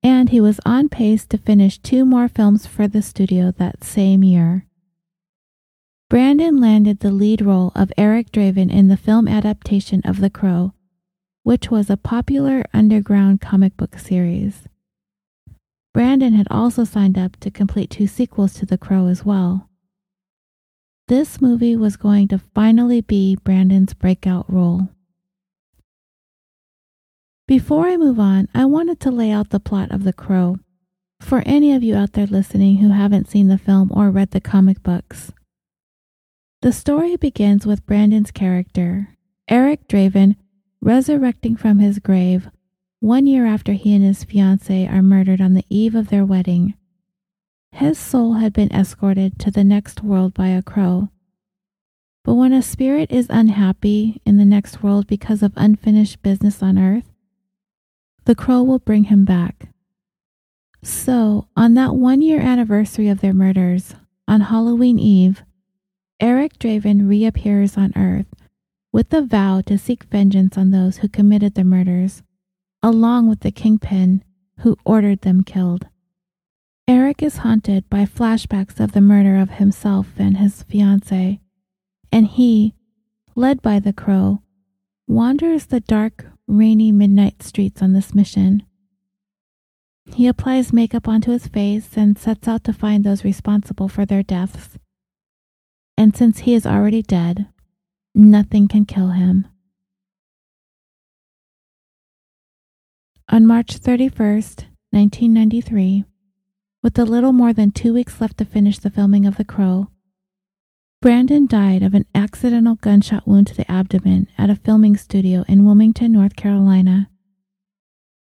and 0.05 0.29
he 0.29 0.39
was 0.39 0.59
on 0.67 0.87
pace 0.87 1.25
to 1.25 1.35
finish 1.35 1.79
two 1.79 2.05
more 2.05 2.27
films 2.27 2.67
for 2.67 2.87
the 2.87 3.01
studio 3.01 3.51
that 3.57 3.83
same 3.83 4.23
year. 4.23 4.67
Brandon 6.11 6.61
landed 6.61 6.99
the 6.99 7.09
lead 7.09 7.41
role 7.41 7.71
of 7.73 7.91
Eric 7.97 8.31
Draven 8.31 8.71
in 8.71 8.87
the 8.87 8.97
film 8.97 9.27
adaptation 9.27 10.03
of 10.05 10.21
The 10.21 10.29
Crow, 10.29 10.75
which 11.41 11.71
was 11.71 11.89
a 11.89 11.97
popular 11.97 12.63
underground 12.71 13.41
comic 13.41 13.75
book 13.77 13.97
series. 13.97 14.67
Brandon 15.91 16.33
had 16.33 16.47
also 16.51 16.83
signed 16.83 17.17
up 17.17 17.37
to 17.37 17.49
complete 17.49 17.89
two 17.89 18.05
sequels 18.05 18.53
to 18.53 18.67
The 18.67 18.77
Crow 18.77 19.07
as 19.07 19.25
well. 19.25 19.71
This 21.07 21.41
movie 21.41 21.75
was 21.75 21.97
going 21.97 22.27
to 22.27 22.37
finally 22.37 23.01
be 23.01 23.37
Brandon's 23.43 23.95
breakout 23.95 24.45
role. 24.47 24.89
Before 27.47 27.85
I 27.85 27.95
move 27.95 28.19
on, 28.19 28.47
I 28.55 28.65
wanted 28.65 28.99
to 29.01 29.11
lay 29.11 29.29
out 29.29 29.51
the 29.51 29.59
plot 29.59 29.91
of 29.91 30.03
The 30.03 30.13
Crow 30.13 30.57
for 31.21 31.43
any 31.45 31.73
of 31.73 31.83
you 31.83 31.95
out 31.95 32.13
there 32.13 32.25
listening 32.25 32.77
who 32.77 32.89
haven't 32.89 33.29
seen 33.29 33.49
the 33.49 33.57
film 33.59 33.91
or 33.93 34.09
read 34.09 34.31
the 34.31 34.41
comic 34.41 34.81
books. 34.81 35.31
The 36.63 36.71
story 36.71 37.15
begins 37.17 37.65
with 37.65 37.85
Brandon's 37.85 38.31
character, 38.31 39.09
Eric 39.47 39.87
Draven, 39.87 40.37
resurrecting 40.81 41.55
from 41.55 41.77
his 41.77 41.99
grave 41.99 42.49
one 42.99 43.27
year 43.27 43.45
after 43.45 43.73
he 43.73 43.93
and 43.93 44.03
his 44.03 44.25
fiancée 44.25 44.91
are 44.91 45.03
murdered 45.03 45.39
on 45.39 45.53
the 45.53 45.65
eve 45.69 45.93
of 45.93 46.09
their 46.09 46.25
wedding. 46.25 46.73
His 47.71 47.99
soul 47.99 48.33
had 48.33 48.53
been 48.53 48.71
escorted 48.71 49.37
to 49.39 49.51
the 49.51 49.63
next 49.63 50.01
world 50.01 50.33
by 50.33 50.47
a 50.47 50.63
crow. 50.63 51.09
But 52.23 52.33
when 52.33 52.53
a 52.53 52.63
spirit 52.63 53.11
is 53.11 53.27
unhappy 53.29 54.19
in 54.25 54.37
the 54.37 54.45
next 54.45 54.81
world 54.81 55.05
because 55.05 55.43
of 55.43 55.53
unfinished 55.55 56.23
business 56.23 56.63
on 56.63 56.79
earth, 56.79 57.11
the 58.25 58.35
crow 58.35 58.61
will 58.63 58.79
bring 58.79 59.05
him 59.05 59.25
back. 59.25 59.69
So, 60.83 61.47
on 61.55 61.73
that 61.75 61.95
one 61.95 62.21
year 62.21 62.39
anniversary 62.39 63.07
of 63.07 63.21
their 63.21 63.33
murders, 63.33 63.95
on 64.27 64.41
Halloween 64.41 64.99
Eve, 64.99 65.43
Eric 66.19 66.59
Draven 66.59 67.07
reappears 67.07 67.77
on 67.77 67.93
Earth 67.95 68.27
with 68.91 69.09
the 69.09 69.21
vow 69.21 69.61
to 69.61 69.77
seek 69.77 70.03
vengeance 70.05 70.57
on 70.57 70.71
those 70.71 70.97
who 70.97 71.07
committed 71.07 71.55
the 71.55 71.63
murders 71.63 72.23
along 72.85 73.27
with 73.27 73.39
the 73.39 73.51
kingpin 73.51 74.23
who 74.59 74.77
ordered 74.85 75.21
them 75.21 75.43
killed. 75.43 75.87
Eric 76.87 77.23
is 77.23 77.37
haunted 77.37 77.89
by 77.89 78.05
flashbacks 78.05 78.79
of 78.79 78.91
the 78.91 79.01
murder 79.01 79.37
of 79.37 79.49
himself 79.49 80.11
and 80.17 80.37
his 80.37 80.63
fiancée, 80.65 81.39
and 82.11 82.27
he, 82.27 82.75
led 83.35 83.59
by 83.63 83.79
the 83.79 83.91
crow, 83.91 84.43
wanders 85.07 85.65
the 85.65 85.79
dark, 85.79 86.27
rainy 86.47 86.91
midnight 86.91 87.41
streets 87.43 87.81
on 87.81 87.93
this 87.93 88.13
mission. 88.13 88.63
He 90.13 90.27
applies 90.27 90.71
makeup 90.71 91.07
onto 91.07 91.31
his 91.31 91.47
face 91.47 91.97
and 91.97 92.17
sets 92.17 92.47
out 92.47 92.63
to 92.65 92.73
find 92.73 93.03
those 93.03 93.23
responsible 93.23 93.89
for 93.89 94.05
their 94.05 94.23
deaths. 94.23 94.77
And 95.97 96.15
since 96.15 96.39
he 96.39 96.53
is 96.53 96.65
already 96.65 97.01
dead, 97.01 97.47
nothing 98.13 98.67
can 98.67 98.85
kill 98.85 99.09
him. 99.09 99.47
On 103.29 103.47
March 103.47 103.79
31st, 103.79 104.65
1993, 104.91 106.05
with 106.83 106.99
a 106.99 107.05
little 107.05 107.33
more 107.33 107.53
than 107.53 107.71
two 107.71 107.93
weeks 107.93 108.21
left 108.21 108.37
to 108.37 108.45
finish 108.45 108.77
the 108.77 108.91
filming 108.91 109.25
of 109.25 109.37
The 109.37 109.43
Crow, 109.43 109.87
Brandon 111.05 111.45
died 111.45 111.83
of 111.83 111.93
an 111.93 112.07
accidental 112.15 112.77
gunshot 112.77 113.27
wound 113.27 113.45
to 113.45 113.53
the 113.53 113.71
abdomen 113.71 114.27
at 114.39 114.49
a 114.49 114.55
filming 114.55 114.97
studio 114.97 115.45
in 115.47 115.63
Wilmington, 115.63 116.11
North 116.11 116.35
Carolina. 116.35 117.11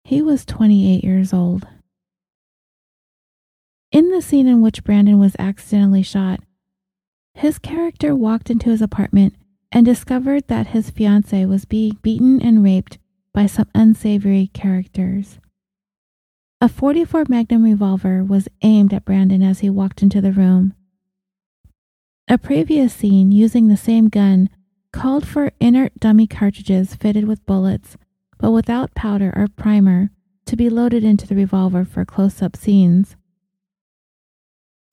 He 0.06 0.22
was 0.22 0.46
28 0.46 1.04
years 1.04 1.34
old. 1.34 1.68
In 3.92 4.10
the 4.12 4.22
scene 4.22 4.48
in 4.48 4.62
which 4.62 4.86
Brandon 4.86 5.20
was 5.20 5.36
accidentally 5.38 6.02
shot, 6.02 6.40
his 7.34 7.60
character 7.60 8.16
walked 8.16 8.50
into 8.50 8.70
his 8.70 8.82
apartment 8.82 9.36
and 9.74 9.86
discovered 9.86 10.48
that 10.48 10.68
his 10.68 10.92
fiancee 10.92 11.46
was 11.46 11.66
being 11.66 11.98
beaten 12.02 12.42
and 12.42 12.64
raped 12.64 12.98
by 13.34 13.48
some 13.48 13.68
unsavory 13.76 14.50
characters. 14.54 15.40
A 16.62 16.70
44 16.70 17.26
Magnum 17.28 17.66
revolver 17.66 18.24
was 18.24 18.48
aimed 18.62 18.94
at 18.94 19.04
Brandon 19.04 19.44
as 19.44 19.60
he 19.60 19.70
walked 19.70 20.02
into 20.02 20.22
the 20.22 20.32
room. 20.32 20.74
A 22.32 22.38
previous 22.38 22.94
scene 22.94 23.34
using 23.34 23.68
the 23.68 23.76
same 23.76 24.08
gun 24.08 24.50
called 24.94 25.28
for 25.28 25.52
inert 25.60 26.00
dummy 26.00 26.28
cartridges 26.28 26.96
fitted 26.96 27.28
with 27.28 27.46
bullets, 27.46 27.98
but 28.38 28.52
without 28.52 28.96
powder 28.96 29.34
or 29.36 29.50
primer, 29.50 30.12
to 30.46 30.56
be 30.56 30.70
loaded 30.70 31.04
into 31.04 31.28
the 31.28 31.36
revolver 31.36 31.84
for 31.84 32.06
close 32.06 32.42
up 32.42 32.56
scenes. 32.56 33.18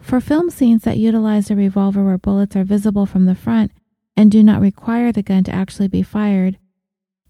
For 0.02 0.20
film 0.20 0.50
scenes 0.50 0.82
that 0.82 0.98
utilize 0.98 1.48
a 1.48 1.54
revolver 1.54 2.04
where 2.04 2.18
bullets 2.18 2.56
are 2.56 2.64
visible 2.64 3.06
from 3.06 3.26
the 3.26 3.36
front 3.36 3.70
and 4.16 4.32
do 4.32 4.42
not 4.42 4.60
require 4.60 5.12
the 5.12 5.22
gun 5.22 5.44
to 5.44 5.54
actually 5.54 5.86
be 5.86 6.02
fired, 6.02 6.58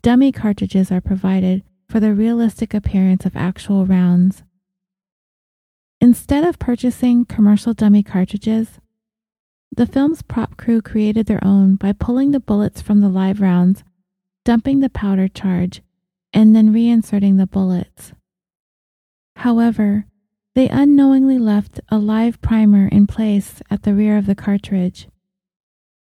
dummy 0.00 0.32
cartridges 0.32 0.90
are 0.90 1.02
provided 1.02 1.62
for 1.86 2.00
the 2.00 2.14
realistic 2.14 2.72
appearance 2.72 3.26
of 3.26 3.36
actual 3.36 3.84
rounds. 3.84 4.42
Instead 6.00 6.44
of 6.44 6.58
purchasing 6.58 7.26
commercial 7.26 7.74
dummy 7.74 8.02
cartridges, 8.02 8.80
the 9.78 9.86
film's 9.86 10.22
prop 10.22 10.56
crew 10.56 10.82
created 10.82 11.26
their 11.26 11.38
own 11.44 11.76
by 11.76 11.92
pulling 11.92 12.32
the 12.32 12.40
bullets 12.40 12.82
from 12.82 13.00
the 13.00 13.08
live 13.08 13.40
rounds, 13.40 13.84
dumping 14.44 14.80
the 14.80 14.90
powder 14.90 15.28
charge, 15.28 15.82
and 16.32 16.54
then 16.54 16.74
reinserting 16.74 17.36
the 17.36 17.46
bullets. 17.46 18.12
However, 19.36 20.06
they 20.56 20.68
unknowingly 20.68 21.38
left 21.38 21.78
a 21.90 21.96
live 21.96 22.40
primer 22.40 22.88
in 22.88 23.06
place 23.06 23.62
at 23.70 23.84
the 23.84 23.94
rear 23.94 24.18
of 24.18 24.26
the 24.26 24.34
cartridge. 24.34 25.06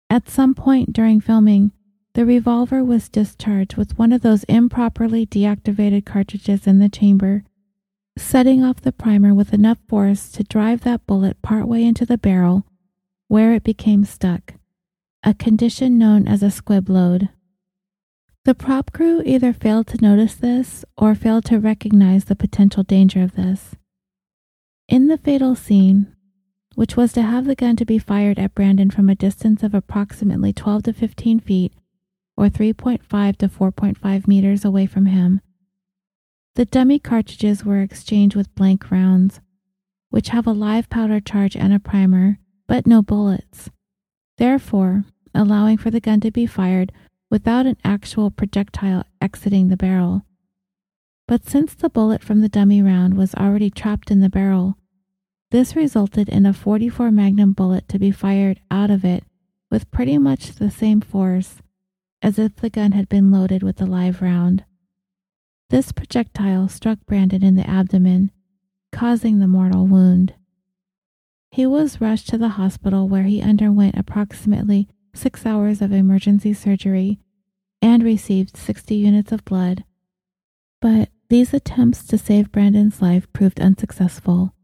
At 0.09 0.27
some 0.27 0.53
point 0.53 0.91
during 0.91 1.21
filming, 1.21 1.71
the 2.15 2.25
revolver 2.25 2.83
was 2.83 3.07
discharged 3.07 3.77
with 3.77 3.97
one 3.97 4.11
of 4.11 4.19
those 4.19 4.43
improperly 4.43 5.25
deactivated 5.25 6.05
cartridges 6.05 6.67
in 6.67 6.79
the 6.79 6.89
chamber, 6.89 7.45
setting 8.17 8.61
off 8.61 8.81
the 8.81 8.91
primer 8.91 9.33
with 9.33 9.53
enough 9.53 9.77
force 9.87 10.29
to 10.33 10.43
drive 10.43 10.81
that 10.81 11.07
bullet 11.07 11.41
partway 11.41 11.83
into 11.83 12.05
the 12.05 12.17
barrel 12.17 12.65
where 13.27 13.53
it 13.53 13.63
became 13.63 14.05
stuck, 14.05 14.55
a 15.23 15.33
condition 15.33 15.97
known 15.97 16.27
as 16.27 16.43
a 16.43 16.51
squib 16.51 16.89
load. 16.89 17.29
The 18.45 18.53
prop 18.53 18.91
crew 18.91 19.21
either 19.25 19.53
failed 19.53 19.87
to 19.87 20.01
notice 20.01 20.35
this 20.35 20.83
or 20.97 21.15
failed 21.15 21.45
to 21.45 21.59
recognize 21.59 22.25
the 22.25 22.35
potential 22.35 22.83
danger 22.83 23.23
of 23.23 23.35
this. 23.35 23.75
In 24.89 25.07
the 25.07 25.17
fatal 25.17 25.55
scene, 25.55 26.13
which 26.75 26.97
was 26.97 27.13
to 27.13 27.21
have 27.21 27.45
the 27.45 27.55
gun 27.55 27.75
to 27.77 27.85
be 27.85 27.99
fired 27.99 28.37
at 28.37 28.53
Brandon 28.53 28.89
from 28.89 29.09
a 29.09 29.15
distance 29.15 29.63
of 29.63 29.73
approximately 29.73 30.51
12 30.51 30.83
to 30.83 30.93
15 30.93 31.39
feet 31.39 31.73
or 32.35 32.49
3.5 32.49 33.37
to 33.37 33.47
4.5 33.47 34.27
meters 34.27 34.65
away 34.65 34.85
from 34.85 35.05
him, 35.05 35.39
the 36.55 36.65
dummy 36.65 36.99
cartridges 36.99 37.65
were 37.65 37.81
exchanged 37.81 38.35
with 38.35 38.53
blank 38.55 38.91
rounds, 38.91 39.39
which 40.09 40.29
have 40.29 40.45
a 40.45 40.51
live 40.51 40.89
powder 40.89 41.19
charge 41.19 41.55
and 41.55 41.73
a 41.73 41.79
primer, 41.79 42.39
but 42.73 42.87
no 42.87 43.03
bullets, 43.03 43.69
therefore 44.39 45.03
allowing 45.35 45.77
for 45.77 45.91
the 45.91 45.99
gun 45.99 46.19
to 46.19 46.31
be 46.31 46.47
fired 46.47 46.91
without 47.29 47.67
an 47.67 47.77
actual 47.83 48.31
projectile 48.31 49.03
exiting 49.21 49.67
the 49.67 49.77
barrel. 49.77 50.23
But 51.27 51.45
since 51.45 51.75
the 51.75 51.87
bullet 51.87 52.23
from 52.23 52.41
the 52.41 52.49
dummy 52.49 52.81
round 52.81 53.15
was 53.15 53.35
already 53.35 53.69
trapped 53.69 54.09
in 54.09 54.21
the 54.21 54.29
barrel, 54.29 54.75
this 55.51 55.75
resulted 55.75 56.27
in 56.27 56.47
a 56.47 56.51
44 56.51 57.11
Magnum 57.11 57.53
bullet 57.53 57.87
to 57.89 57.99
be 57.99 58.09
fired 58.09 58.59
out 58.71 58.89
of 58.89 59.05
it 59.05 59.23
with 59.69 59.91
pretty 59.91 60.17
much 60.17 60.53
the 60.53 60.71
same 60.71 60.99
force 60.99 61.57
as 62.23 62.39
if 62.39 62.55
the 62.55 62.71
gun 62.71 62.93
had 62.93 63.07
been 63.07 63.29
loaded 63.29 63.61
with 63.61 63.79
a 63.81 63.85
live 63.85 64.19
round. 64.19 64.65
This 65.69 65.91
projectile 65.91 66.67
struck 66.69 66.97
Brandon 67.05 67.43
in 67.43 67.53
the 67.53 67.69
abdomen, 67.69 68.31
causing 68.91 69.37
the 69.37 69.47
mortal 69.47 69.85
wound. 69.85 70.33
He 71.53 71.67
was 71.67 72.01
rushed 72.01 72.29
to 72.29 72.39
the 72.39 72.57
hospital 72.57 73.07
where 73.07 73.25
he 73.25 73.39
underwent 73.39 73.95
approximately 73.95 74.87
six 75.13 75.45
hours 75.45 75.83
of 75.83 75.91
emergency 75.91 76.51
surgery 76.51 77.19
and 77.79 78.01
received 78.01 78.57
60 78.57 78.95
units 78.95 79.31
of 79.31 79.45
blood. 79.45 79.83
But 80.81 81.09
these 81.29 81.53
attempts 81.53 82.05
to 82.07 82.17
save 82.17 82.51
Brandon's 82.51 83.03
life 83.03 83.31
proved 83.33 83.59
unsuccessful. 83.59 84.55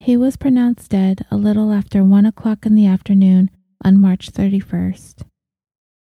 He 0.00 0.16
was 0.16 0.36
pronounced 0.36 0.90
dead 0.90 1.24
a 1.30 1.36
little 1.36 1.70
after 1.70 2.02
1 2.02 2.26
o'clock 2.26 2.66
in 2.66 2.74
the 2.74 2.88
afternoon 2.88 3.48
on 3.84 4.00
March 4.00 4.32
31st. 4.32 5.22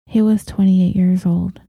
He 0.08 0.22
was 0.22 0.44
28 0.44 0.94
years 0.94 1.26
old. 1.26 1.62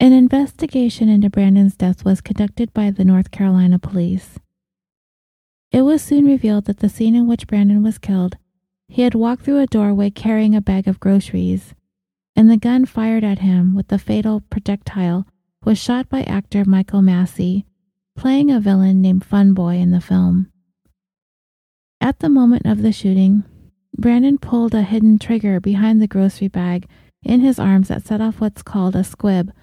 An 0.00 0.12
investigation 0.12 1.08
into 1.08 1.30
Brandon's 1.30 1.76
death 1.76 2.04
was 2.04 2.20
conducted 2.20 2.74
by 2.74 2.90
the 2.90 3.04
North 3.04 3.30
Carolina 3.30 3.78
police. 3.78 4.40
It 5.72 5.82
was 5.82 6.02
soon 6.02 6.26
revealed 6.26 6.66
that 6.66 6.78
the 6.78 6.88
scene 6.88 7.14
in 7.14 7.26
which 7.26 7.46
Brandon 7.46 7.82
was 7.82 7.98
killed 7.98 8.36
he 8.92 9.02
had 9.02 9.14
walked 9.14 9.42
through 9.42 9.58
a 9.58 9.66
doorway 9.66 10.10
carrying 10.10 10.54
a 10.54 10.60
bag 10.60 10.86
of 10.86 11.00
groceries, 11.00 11.74
and 12.36 12.50
the 12.50 12.58
gun 12.58 12.84
fired 12.84 13.24
at 13.24 13.38
him 13.38 13.74
with 13.74 13.88
the 13.88 13.98
fatal 13.98 14.42
projectile 14.50 15.26
was 15.64 15.78
shot 15.78 16.10
by 16.10 16.24
actor 16.24 16.66
Michael 16.66 17.00
Massee, 17.00 17.64
playing 18.14 18.50
a 18.50 18.60
villain 18.60 19.00
named 19.00 19.24
Funboy 19.24 19.80
in 19.80 19.92
the 19.92 20.00
film. 20.02 20.52
At 22.02 22.18
the 22.18 22.28
moment 22.28 22.66
of 22.66 22.82
the 22.82 22.92
shooting, 22.92 23.44
Brandon 23.96 24.36
pulled 24.36 24.74
a 24.74 24.82
hidden 24.82 25.18
trigger 25.18 25.58
behind 25.58 26.02
the 26.02 26.06
grocery 26.06 26.48
bag 26.48 26.86
in 27.22 27.40
his 27.40 27.58
arms 27.58 27.88
that 27.88 28.04
set 28.04 28.20
off 28.20 28.42
what's 28.42 28.62
called 28.62 28.94
a 28.94 29.04
squib, 29.04 29.54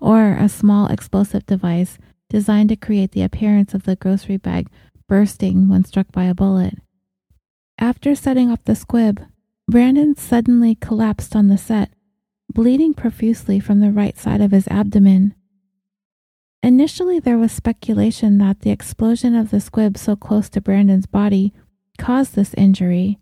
or 0.00 0.32
a 0.32 0.48
small 0.48 0.86
explosive 0.86 1.44
device 1.44 1.98
designed 2.30 2.70
to 2.70 2.76
create 2.76 3.12
the 3.12 3.22
appearance 3.22 3.74
of 3.74 3.82
the 3.82 3.96
grocery 3.96 4.38
bag 4.38 4.70
bursting 5.08 5.68
when 5.68 5.84
struck 5.84 6.12
by 6.12 6.24
a 6.24 6.34
bullet. 6.34 6.74
After 7.78 8.14
setting 8.14 8.50
off 8.50 8.64
the 8.64 8.74
squib, 8.74 9.20
Brandon 9.68 10.16
suddenly 10.16 10.74
collapsed 10.74 11.34
on 11.34 11.48
the 11.48 11.58
set, 11.58 11.90
bleeding 12.52 12.94
profusely 12.94 13.60
from 13.60 13.80
the 13.80 13.90
right 13.90 14.16
side 14.16 14.40
of 14.40 14.52
his 14.52 14.68
abdomen. 14.68 15.34
Initially, 16.62 17.20
there 17.20 17.38
was 17.38 17.52
speculation 17.52 18.38
that 18.38 18.60
the 18.60 18.70
explosion 18.70 19.34
of 19.34 19.50
the 19.50 19.60
squib 19.60 19.96
so 19.96 20.16
close 20.16 20.48
to 20.50 20.60
Brandon's 20.60 21.06
body 21.06 21.52
caused 21.98 22.34
this 22.34 22.54
injury. 22.54 23.18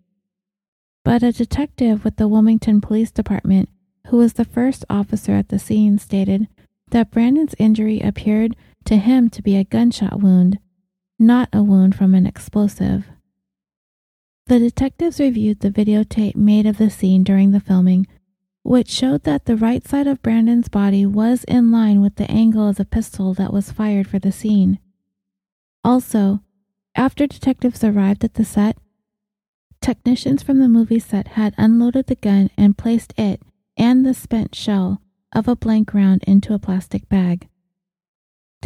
But 1.04 1.22
a 1.22 1.32
detective 1.32 2.04
with 2.04 2.16
the 2.16 2.28
Wilmington 2.28 2.80
Police 2.80 3.10
Department, 3.10 3.68
who 4.06 4.16
was 4.16 4.34
the 4.34 4.44
first 4.44 4.84
officer 4.88 5.32
at 5.32 5.48
the 5.48 5.58
scene, 5.58 5.98
stated 5.98 6.48
that 6.90 7.10
Brandon's 7.10 7.54
injury 7.58 8.00
appeared 8.00 8.56
to 8.84 8.96
him 8.96 9.28
to 9.30 9.42
be 9.42 9.56
a 9.56 9.64
gunshot 9.64 10.20
wound, 10.20 10.58
not 11.18 11.48
a 11.52 11.62
wound 11.62 11.94
from 11.94 12.14
an 12.14 12.26
explosive. 12.26 13.06
The 14.46 14.58
detectives 14.58 15.18
reviewed 15.18 15.60
the 15.60 15.70
videotape 15.70 16.36
made 16.36 16.66
of 16.66 16.78
the 16.78 16.90
scene 16.90 17.24
during 17.24 17.50
the 17.50 17.60
filming, 17.60 18.06
which 18.62 18.90
showed 18.90 19.24
that 19.24 19.44
the 19.44 19.56
right 19.56 19.86
side 19.86 20.06
of 20.06 20.22
Brandon's 20.22 20.68
body 20.68 21.04
was 21.06 21.44
in 21.44 21.72
line 21.72 22.00
with 22.00 22.16
the 22.16 22.30
angle 22.30 22.68
of 22.68 22.76
the 22.76 22.84
pistol 22.84 23.34
that 23.34 23.52
was 23.52 23.72
fired 23.72 24.06
for 24.06 24.18
the 24.18 24.32
scene. 24.32 24.78
Also, 25.82 26.40
after 26.94 27.26
detectives 27.26 27.82
arrived 27.84 28.24
at 28.24 28.34
the 28.34 28.44
set, 28.44 28.76
technicians 29.80 30.42
from 30.42 30.58
the 30.58 30.68
movie 30.68 30.98
set 30.98 31.28
had 31.28 31.54
unloaded 31.56 32.06
the 32.06 32.16
gun 32.16 32.50
and 32.56 32.78
placed 32.78 33.12
it 33.16 33.40
and 33.76 34.04
the 34.04 34.14
spent 34.14 34.54
shell 34.54 35.00
of 35.32 35.46
a 35.48 35.56
blank 35.56 35.92
round 35.92 36.24
into 36.24 36.54
a 36.54 36.58
plastic 36.58 37.08
bag. 37.08 37.48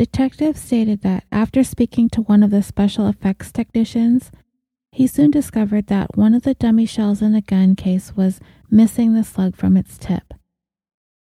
Detectives 0.01 0.59
stated 0.59 1.03
that 1.03 1.25
after 1.31 1.63
speaking 1.63 2.09
to 2.09 2.23
one 2.23 2.43
of 2.43 2.51
the 2.51 2.63
special 2.63 3.07
effects 3.07 3.53
technicians, 3.53 4.31
he 4.91 5.07
soon 5.07 5.31
discovered 5.31 5.89
that 5.89 6.17
one 6.17 6.33
of 6.33 6.43
the 6.43 6.55
dummy 6.55 6.87
shells 6.87 7.21
in 7.21 7.33
the 7.33 7.43
gun 7.43 7.77
case 7.77 8.17
was 8.17 8.41
missing 8.71 9.13
the 9.13 9.23
slug 9.23 9.55
from 9.55 9.77
its 9.77 9.99
tip. 9.99 10.33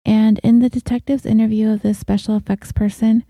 And 0.07 0.41
in 0.43 0.61
the 0.61 0.71
detective's 0.71 1.27
interview 1.27 1.69
of 1.69 1.83
this 1.83 1.99
special 1.99 2.39
effects 2.39 2.73
person, 2.73 3.27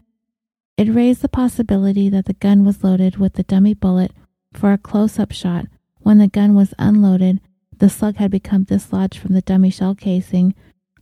it 0.76 0.94
raised 0.94 1.20
the 1.20 1.28
possibility 1.28 2.08
that 2.10 2.26
the 2.26 2.34
gun 2.34 2.64
was 2.64 2.84
loaded 2.84 3.16
with 3.16 3.32
the 3.32 3.42
dummy 3.42 3.74
bullet 3.74 4.12
for 4.52 4.72
a 4.72 4.78
close 4.78 5.18
up 5.18 5.32
shot. 5.32 5.64
When 5.98 6.18
the 6.18 6.28
gun 6.28 6.54
was 6.54 6.74
unloaded, 6.78 7.40
the 7.76 7.90
slug 7.90 8.18
had 8.18 8.30
become 8.30 8.62
dislodged 8.62 9.18
from 9.18 9.34
the 9.34 9.42
dummy 9.42 9.70
shell 9.70 9.96
casing, 9.96 10.54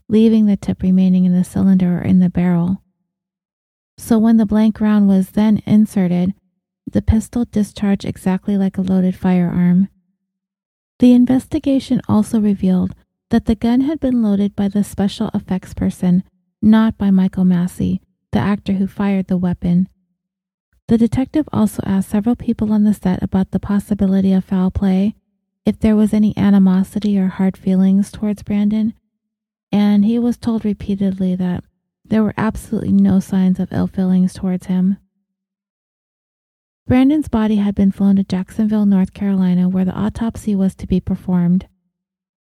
leaving 0.09 0.47
the 0.47 0.57
tip 0.57 0.81
remaining 0.81 1.27
in 1.27 1.35
the 1.35 1.45
cylinder 1.45 1.99
or 1.99 2.01
in 2.01 2.21
the 2.21 2.31
barrel. 2.31 2.79
So 4.03 4.19
when 4.19 4.37
the 4.37 4.47
blank 4.47 4.81
round 4.81 5.07
was 5.07 5.31
then 5.31 5.63
inserted, 5.65 6.35
the 6.91 7.01
pistol 7.01 7.45
discharged 7.45 8.05
exactly 8.05 8.59
like 8.59 8.77
a 8.77 8.83
loaded 8.83 9.15
firearm. 9.15 9.91
The 10.99 11.13
investigation 11.13 12.01
also 12.09 12.41
revealed 12.41 12.97
that 13.31 13.45
the 13.45 13.55
gun 13.55 13.83
had 13.83 14.01
been 14.01 14.21
loaded 14.21 14.57
by 14.57 14.67
the 14.67 14.83
special 14.83 15.31
effects 15.33 15.73
person, 15.73 16.25
not 16.61 16.99
by 16.99 17.13
Michael 17.13 17.45
Massee, 17.45 18.01
the 18.33 18.41
actor 18.41 18.73
who 18.73 18.89
fired 18.89 19.29
the 19.29 19.37
weapon. 19.37 19.89
The 20.89 20.99
detective 20.99 21.49
also 21.53 21.81
asked 21.87 22.11
several 22.11 22.35
people 22.35 22.73
on 22.73 22.83
the 22.83 22.95
set 22.95 23.23
about 23.23 23.53
the 23.53 23.61
possibility 23.61 24.33
of 24.33 24.45
foul 24.45 24.73
play, 24.73 25.15
if 25.65 25.79
there 25.79 25.95
was 25.95 26.13
any 26.13 26.37
animosity 26.37 27.17
or 27.17 27.29
hard 27.29 27.57
feelings 27.57 28.11
towards 28.11 28.43
Brandon, 28.43 28.95
and 29.71 30.05
he 30.05 30.19
was 30.19 30.37
told 30.37 30.65
repeatedly 30.65 31.37
that 31.37 31.63
there 32.05 32.23
were 32.23 32.35
absolutely 32.37 32.93
no 32.93 33.21
signs 33.21 33.59
of 33.61 33.73
ill 33.73 33.87
feelings 33.87 34.35
towards 34.35 34.67
him. 34.67 34.99
Brandon's 36.87 37.29
body 37.29 37.57
had 37.57 37.75
been 37.75 37.93
flown 37.93 38.17
to 38.17 38.25
Jacksonville, 38.25 38.87
North 38.87 39.15
Carolina, 39.15 39.69
where 39.69 39.85
the 39.85 39.95
autopsy 39.95 40.55
was 40.55 40.75
to 40.75 40.87
be 40.87 41.01
performed. 41.01 41.69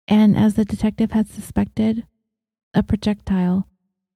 and 0.07 0.35
as 0.35 0.55
the 0.55 0.65
detective 0.65 1.11
had 1.11 1.27
suspected, 1.27 2.05
a 2.73 2.83
projectile, 2.83 3.67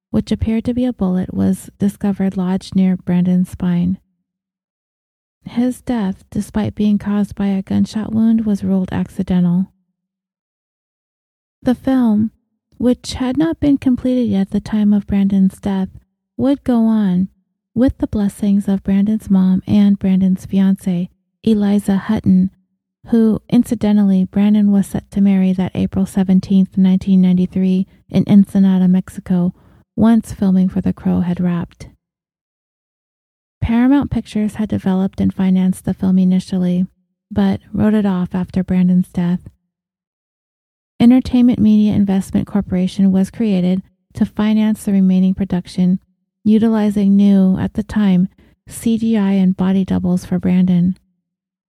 which 0.09 0.31
appeared 0.31 0.65
to 0.65 0.73
be 0.73 0.85
a 0.85 0.93
bullet, 0.93 1.33
was 1.33 1.69
discovered 1.77 2.35
lodged 2.37 2.75
near 2.75 2.97
Brandon's 2.97 3.49
spine. 3.49 3.99
His 5.43 5.81
death, 5.81 6.25
despite 6.31 6.75
being 6.75 6.97
caused 6.97 7.35
by 7.35 7.47
a 7.47 7.61
gunshot 7.61 8.11
wound, 8.11 8.45
was 8.45 8.63
ruled 8.63 8.89
accidental. 8.91 9.71
The 11.61 11.75
film, 11.75 12.31
which 12.77 13.13
had 13.13 13.37
not 13.37 13.59
been 13.59 13.77
completed 13.77 14.29
yet 14.29 14.41
at 14.41 14.51
the 14.51 14.59
time 14.59 14.93
of 14.93 15.07
Brandon's 15.07 15.59
death, 15.59 15.89
would 16.37 16.63
go 16.63 16.85
on 16.85 17.29
with 17.73 17.97
the 17.97 18.07
blessings 18.07 18.67
of 18.67 18.83
Brandon's 18.83 19.29
mom 19.29 19.61
and 19.67 19.99
Brandon's 19.99 20.45
fiancee, 20.45 21.09
Eliza 21.43 21.97
Hutton, 21.97 22.51
who, 23.07 23.41
incidentally, 23.49 24.25
Brandon 24.25 24.71
was 24.71 24.87
set 24.87 25.11
to 25.11 25.21
marry 25.21 25.53
that 25.53 25.75
April 25.75 26.05
17, 26.05 26.59
1993, 26.75 27.87
in 28.09 28.23
Ensenada, 28.27 28.87
Mexico, 28.87 29.53
once 29.95 30.33
filming 30.33 30.69
for 30.69 30.81
The 30.81 30.93
Crow 30.93 31.21
had 31.21 31.39
wrapped. 31.39 31.89
Paramount 33.61 34.11
Pictures 34.11 34.55
had 34.55 34.69
developed 34.69 35.19
and 35.19 35.33
financed 35.33 35.85
the 35.85 35.93
film 35.93 36.19
initially, 36.19 36.87
but 37.31 37.61
wrote 37.73 37.93
it 37.93 38.05
off 38.05 38.35
after 38.35 38.63
Brandon's 38.63 39.09
death. 39.09 39.41
Entertainment 40.99 41.59
Media 41.59 41.93
Investment 41.93 42.47
Corporation 42.47 43.11
was 43.11 43.29
created 43.29 43.83
to 44.13 44.25
finance 44.25 44.85
the 44.85 44.93
remaining 44.93 45.33
production, 45.33 45.99
utilizing 46.43 47.15
new, 47.15 47.57
at 47.57 47.73
the 47.73 47.83
time, 47.83 48.29
CGI 48.69 49.41
and 49.41 49.57
body 49.57 49.83
doubles 49.83 50.25
for 50.25 50.39
Brandon. 50.39 50.97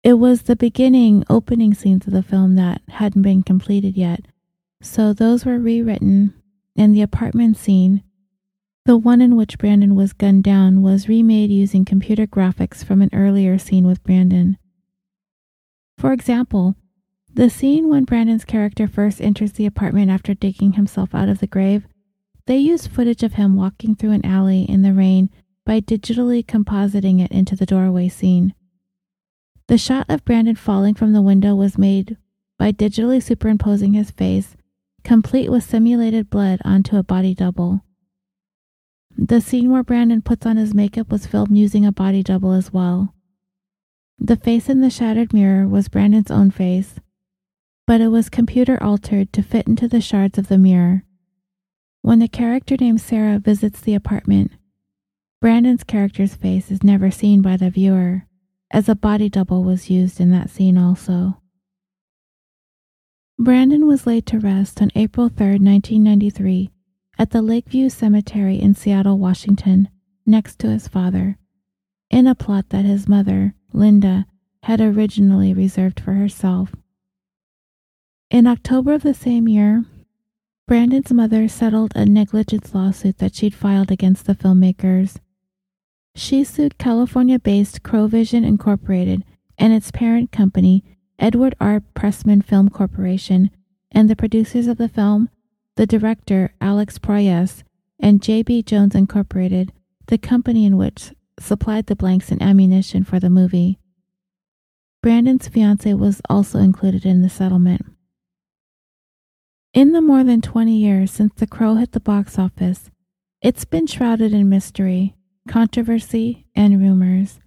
It 0.04 0.14
was 0.16 0.44
the 0.44 0.56
beginning 0.56 1.24
opening 1.30 1.74
scenes 1.74 2.06
of 2.06 2.14
the 2.14 2.22
film 2.22 2.56
that 2.56 2.82
hadn't 2.90 3.22
been 3.22 3.42
completed 3.42 3.98
yet, 3.98 4.26
so 4.82 5.14
those 5.14 5.46
were 5.46 5.58
rewritten, 5.58 6.34
and 6.76 6.94
the 6.94 7.02
apartment 7.02 7.58
scene, 7.58 8.04
the 8.86 8.98
one 8.98 9.22
in 9.22 9.36
which 9.36 9.58
Brandon 9.58 9.96
was 9.96 10.14
gunned 10.14 10.44
down, 10.44 10.84
was 10.84 11.10
remade 11.10 11.50
using 11.50 11.86
computer 11.86 12.28
graphics 12.28 12.84
from 12.84 13.02
an 13.02 13.10
earlier 13.14 13.58
scene 13.58 13.88
with 13.88 14.04
Brandon. 14.04 14.58
For 15.98 16.12
example, 16.12 16.76
the 17.36 17.50
scene 17.50 17.90
when 17.90 18.06
Brandon's 18.06 18.46
character 18.46 18.88
first 18.88 19.22
enters 19.22 19.54
the 19.54 19.66
apartment 19.66 20.10
after 20.10 20.34
digging 20.34 20.74
himself 20.74 21.14
out 21.14 21.28
of 21.28 21.40
the 21.40 21.48
grave, 21.48 21.86
they 22.48 22.58
used 22.58 22.90
footage 22.90 23.24
of 23.24 23.34
him 23.34 23.56
walking 23.56 23.94
through 23.94 24.12
an 24.12 24.26
alley 24.26 24.64
in 24.64 24.82
the 24.82 24.94
rain 24.94 25.30
by 25.66 25.82
digitally 25.82 26.46
compositing 26.46 27.20
it 27.20 27.32
into 27.32 27.56
the 27.56 27.66
doorway 27.66 28.08
scene. 28.08 28.54
The 29.68 29.78
shot 29.78 30.06
of 30.08 30.24
Brandon 30.24 30.56
falling 30.56 30.94
from 30.94 31.12
the 31.12 31.22
window 31.22 31.56
was 31.56 31.78
made 31.78 32.18
by 32.58 32.72
digitally 32.72 33.22
superimposing 33.22 33.94
his 33.94 34.12
face, 34.12 34.56
complete 35.04 35.50
with 35.50 35.64
simulated 35.64 36.30
blood, 36.30 36.62
onto 36.64 36.96
a 36.96 37.04
body 37.04 37.34
double. 37.34 37.82
The 39.18 39.42
scene 39.42 39.72
where 39.72 39.84
Brandon 39.84 40.22
puts 40.22 40.46
on 40.46 40.56
his 40.56 40.74
makeup 40.74 41.10
was 41.12 41.26
filmed 41.26 41.58
using 41.58 41.86
a 41.86 41.92
body 41.92 42.24
double 42.24 42.54
as 42.54 42.72
well. 42.72 43.14
The 44.20 44.38
face 44.38 44.70
in 44.70 44.80
the 44.80 44.90
shattered 44.90 45.34
mirror 45.34 45.68
was 45.68 45.90
Brandon's 45.90 46.32
own 46.32 46.52
face, 46.52 47.00
but 47.88 48.02
it 48.02 48.08
was 48.08 48.30
computer 48.30 48.82
altered 48.82 49.32
to 49.34 49.44
fit 49.44 49.68
into 49.68 49.88
the 49.88 50.02
shards 50.02 50.38
of 50.38 50.48
the 50.48 50.58
mirror. 50.58 51.04
When 52.02 52.20
the 52.20 52.28
character 52.28 52.78
named 52.80 53.02
Sarah 53.02 53.40
visits 53.40 53.82
the 53.82 53.96
apartment, 53.96 54.52
Brandon's 55.42 55.84
character's 55.84 56.36
face 56.36 56.72
is 56.72 56.84
never 56.84 57.12
seen 57.12 57.42
by 57.42 57.58
the 57.58 57.70
viewer 57.70 58.26
as 58.72 58.90
a 58.90 58.96
body 58.96 59.30
double 59.30 59.64
was 59.64 59.90
used 59.90 60.20
in 60.20 60.32
that 60.32 60.50
scene 60.50 60.78
also. 60.78 61.42
Brandon 63.38 63.86
was 63.86 64.08
laid 64.08 64.26
to 64.28 64.40
rest 64.40 64.82
on 64.82 64.92
April 64.96 65.30
3, 65.30 65.60
1993, 65.60 66.72
at 67.18 67.32
the 67.32 67.42
Lakeview 67.42 67.90
Cemetery 67.90 68.60
in 68.60 68.74
Seattle, 68.74 69.18
Washington, 69.18 69.90
next 70.26 70.58
to 70.60 70.70
his 70.70 70.88
father, 70.88 71.38
in 72.10 72.28
a 72.28 72.36
plot 72.36 72.70
that 72.70 72.86
his 72.86 73.08
mother, 73.08 73.54
Linda, 73.74 74.26
had 74.64 74.82
originally 74.82 75.54
reserved 75.54 76.00
for 76.00 76.14
herself. 76.14 76.74
In 78.36 78.48
October 78.48 78.94
of 78.94 79.04
the 79.04 79.14
same 79.14 79.48
year, 79.48 79.86
Brandon's 80.68 81.14
mother 81.14 81.48
settled 81.48 81.94
a 81.96 82.06
negligence 82.06 82.76
lawsuit 82.76 83.20
that 83.20 83.34
she'd 83.34 83.56
filed 83.56 83.92
against 83.92 84.26
the 84.26 84.36
filmmakers 84.36 85.20
she 86.16 86.44
sued 86.44 86.78
California 86.78 87.40
based 87.40 87.82
Crowvision 87.82 88.46
Incorporated 88.46 89.24
and 89.58 89.72
its 89.72 89.90
parent 89.90 90.34
company, 90.34 90.84
Edward 91.18 91.56
R. 91.62 91.82
Pressman 91.94 92.44
Film 92.44 92.68
Corporation, 92.68 93.52
and 93.90 94.10
the 94.10 94.18
producers 94.18 94.68
of 94.68 94.76
the 94.78 94.90
film, 94.90 95.30
the 95.78 95.88
director, 95.88 96.54
Alex 96.60 97.00
Proyas, 97.00 97.64
and 98.02 98.22
J.B. 98.22 98.64
Jones 98.64 98.96
Incorporated, 98.96 99.72
the 100.08 100.18
company 100.18 100.66
in 100.66 100.76
which 100.76 101.14
supplied 101.40 101.86
the 101.86 101.96
blanks 101.96 102.32
and 102.32 102.42
ammunition 102.42 103.06
for 103.06 103.18
the 103.18 103.30
movie. 103.30 103.80
Brandon's 105.02 105.48
fiance 105.48 105.94
was 105.94 106.22
also 106.30 106.60
included 106.60 107.06
in 107.06 107.22
the 107.22 107.30
settlement. 107.30 107.95
In 109.76 109.92
the 109.92 110.02
more 110.02 110.24
than 110.24 110.40
20 110.40 110.74
years 110.74 111.12
since 111.12 111.34
The 111.36 111.46
Crow 111.46 111.76
hit 111.76 111.92
the 111.92 112.00
box 112.00 112.40
office, 112.40 112.90
it's 113.42 113.66
been 113.66 113.88
shrouded 113.88 114.32
in 114.32 114.48
mystery 114.48 115.16
controversy, 115.50 116.46
and 116.56 116.80
rumors, 116.80 117.42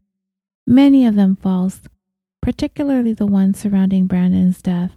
many 0.67 1.07
of 1.07 1.15
them 1.15 1.37
false, 1.37 1.81
particularly 2.43 3.15
the 3.15 3.27
ones 3.27 3.59
surrounding 3.59 4.07
Brandon's 4.07 4.61
death. 4.61 4.93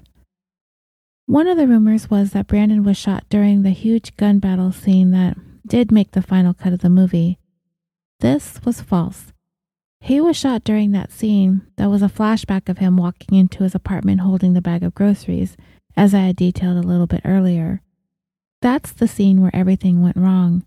One 1.25 1.47
of 1.47 1.57
the 1.57 1.67
rumors 1.67 2.09
was 2.09 2.31
that 2.31 2.47
Brandon 2.47 2.83
was 2.83 2.97
shot 2.97 3.23
during 3.29 3.63
the 3.63 3.69
huge 3.69 4.17
gun 4.17 4.39
battle 4.39 4.73
scene 4.73 5.11
that 5.11 5.37
did 5.65 5.89
make 5.89 6.11
the 6.11 6.21
final 6.21 6.53
cut 6.53 6.73
of 6.73 6.79
the 6.79 6.89
movie. 6.89 7.39
This 8.19 8.59
was 8.65 8.81
false. 8.81 9.31
He 10.01 10.19
was 10.19 10.35
shot 10.35 10.65
during 10.65 10.91
that 10.91 11.13
scene 11.13 11.61
that 11.77 11.89
was 11.89 12.01
a 12.01 12.07
flashback 12.09 12.67
of 12.67 12.79
him 12.79 12.97
walking 12.97 13.39
into 13.39 13.63
his 13.63 13.73
apartment 13.73 14.19
holding 14.19 14.53
the 14.53 14.61
bag 14.61 14.83
of 14.83 14.93
groceries, 14.93 15.55
as 15.95 16.13
I 16.13 16.19
had 16.19 16.35
detailed 16.35 16.77
a 16.77 16.87
little 16.87 17.07
bit 17.07 17.21
earlier. 17.25 17.81
That's 18.61 18.91
the 18.91 19.07
scene 19.07 19.41
where 19.41 19.55
everything 19.55 20.01
went 20.01 20.17
wrong. 20.17 20.63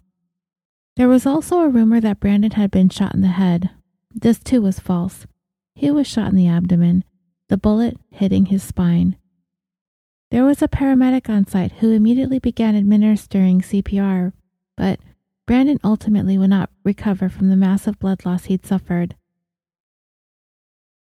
There 0.96 1.08
was 1.08 1.26
also 1.26 1.60
a 1.60 1.68
rumor 1.68 2.00
that 2.00 2.20
Brandon 2.20 2.52
had 2.52 2.70
been 2.70 2.88
shot 2.88 3.14
in 3.14 3.20
the 3.20 3.28
head. 3.28 3.70
This 4.14 4.38
too 4.38 4.62
was 4.62 4.78
false. 4.78 5.26
He 5.74 5.90
was 5.90 6.06
shot 6.06 6.30
in 6.30 6.36
the 6.36 6.48
abdomen, 6.48 7.04
the 7.48 7.56
bullet 7.56 7.96
hitting 8.10 8.46
his 8.46 8.62
spine. 8.62 9.16
There 10.30 10.44
was 10.44 10.62
a 10.62 10.68
paramedic 10.68 11.28
on 11.28 11.46
site 11.46 11.72
who 11.72 11.92
immediately 11.92 12.38
began 12.38 12.76
administering 12.76 13.60
CPR, 13.60 14.32
but 14.76 15.00
Brandon 15.46 15.78
ultimately 15.84 16.38
would 16.38 16.50
not 16.50 16.70
recover 16.84 17.28
from 17.28 17.50
the 17.50 17.56
massive 17.56 17.98
blood 17.98 18.24
loss 18.24 18.44
he'd 18.44 18.64
suffered. 18.64 19.14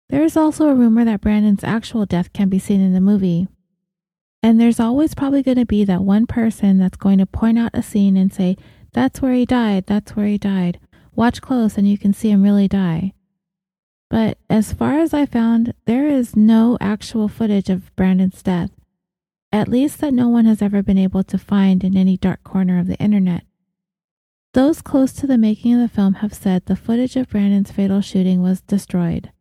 There 0.10 0.23
is 0.23 0.36
also 0.36 0.67
a 0.67 0.75
rumor 0.75 1.05
that 1.05 1.21
Brandon's 1.21 1.63
actual 1.63 2.05
death 2.05 2.34
can 2.34 2.49
be 2.49 2.60
seen 2.60 2.81
in 2.81 2.93
the 2.93 2.99
movie. 2.99 3.47
And 4.43 4.60
there's 4.60 4.80
always 4.80 5.13
probably 5.13 5.43
going 5.43 5.58
to 5.58 5.65
be 5.65 5.84
that 5.84 6.01
one 6.01 6.25
person 6.25 6.80
that's 6.80 6.97
going 6.97 7.19
to 7.19 7.25
point 7.25 7.60
out 7.60 7.71
a 7.73 7.84
scene 7.84 8.17
and 8.17 8.34
say, 8.34 8.58
that's 8.93 9.21
where 9.21 9.34
he 9.34 9.45
died. 9.45 9.86
That's 9.86 10.15
where 10.15 10.25
he 10.25 10.38
died. 10.38 10.80
Watch 11.15 11.41
close 11.41 11.77
and 11.77 11.88
you 11.88 11.97
can 11.97 12.13
see 12.13 12.30
him 12.30 12.43
really 12.43 12.67
die. 12.67 13.13
But 14.10 14.38
as 14.49 14.73
far 14.73 14.99
as 14.99 15.13
I 15.13 15.25
found, 15.25 15.73
there 15.86 16.08
is 16.08 16.36
no 16.36 16.77
actual 16.82 17.27
footage 17.27 17.69
of 17.69 17.95
Brandon's 17.95 18.43
death, 18.43 18.71
at 19.51 19.69
least 19.69 20.01
that 20.01 20.13
no 20.13 20.27
one 20.27 20.45
has 20.45 20.62
ever 20.62 20.84
been 20.84 20.97
able 20.97 21.23
to 21.23 21.38
find 21.38 21.84
in 21.84 21.95
any 21.95 22.17
dark 22.17 22.43
corner 22.43 22.80
of 22.80 22.88
the 22.88 22.97
internet. 22.97 23.43
Those 24.54 24.82
close 24.82 25.13
to 25.13 25.27
the 25.27 25.38
making 25.38 25.75
of 25.75 25.80
the 25.80 25.88
film 25.88 26.15
have 26.15 26.34
said 26.34 26.65
the 26.65 26.75
footage 26.75 27.15
of 27.15 27.30
Brandon's 27.30 27.71
fatal 27.71 28.01
shooting 28.01 28.41
was 28.41 28.60
destroyed. 28.60 29.32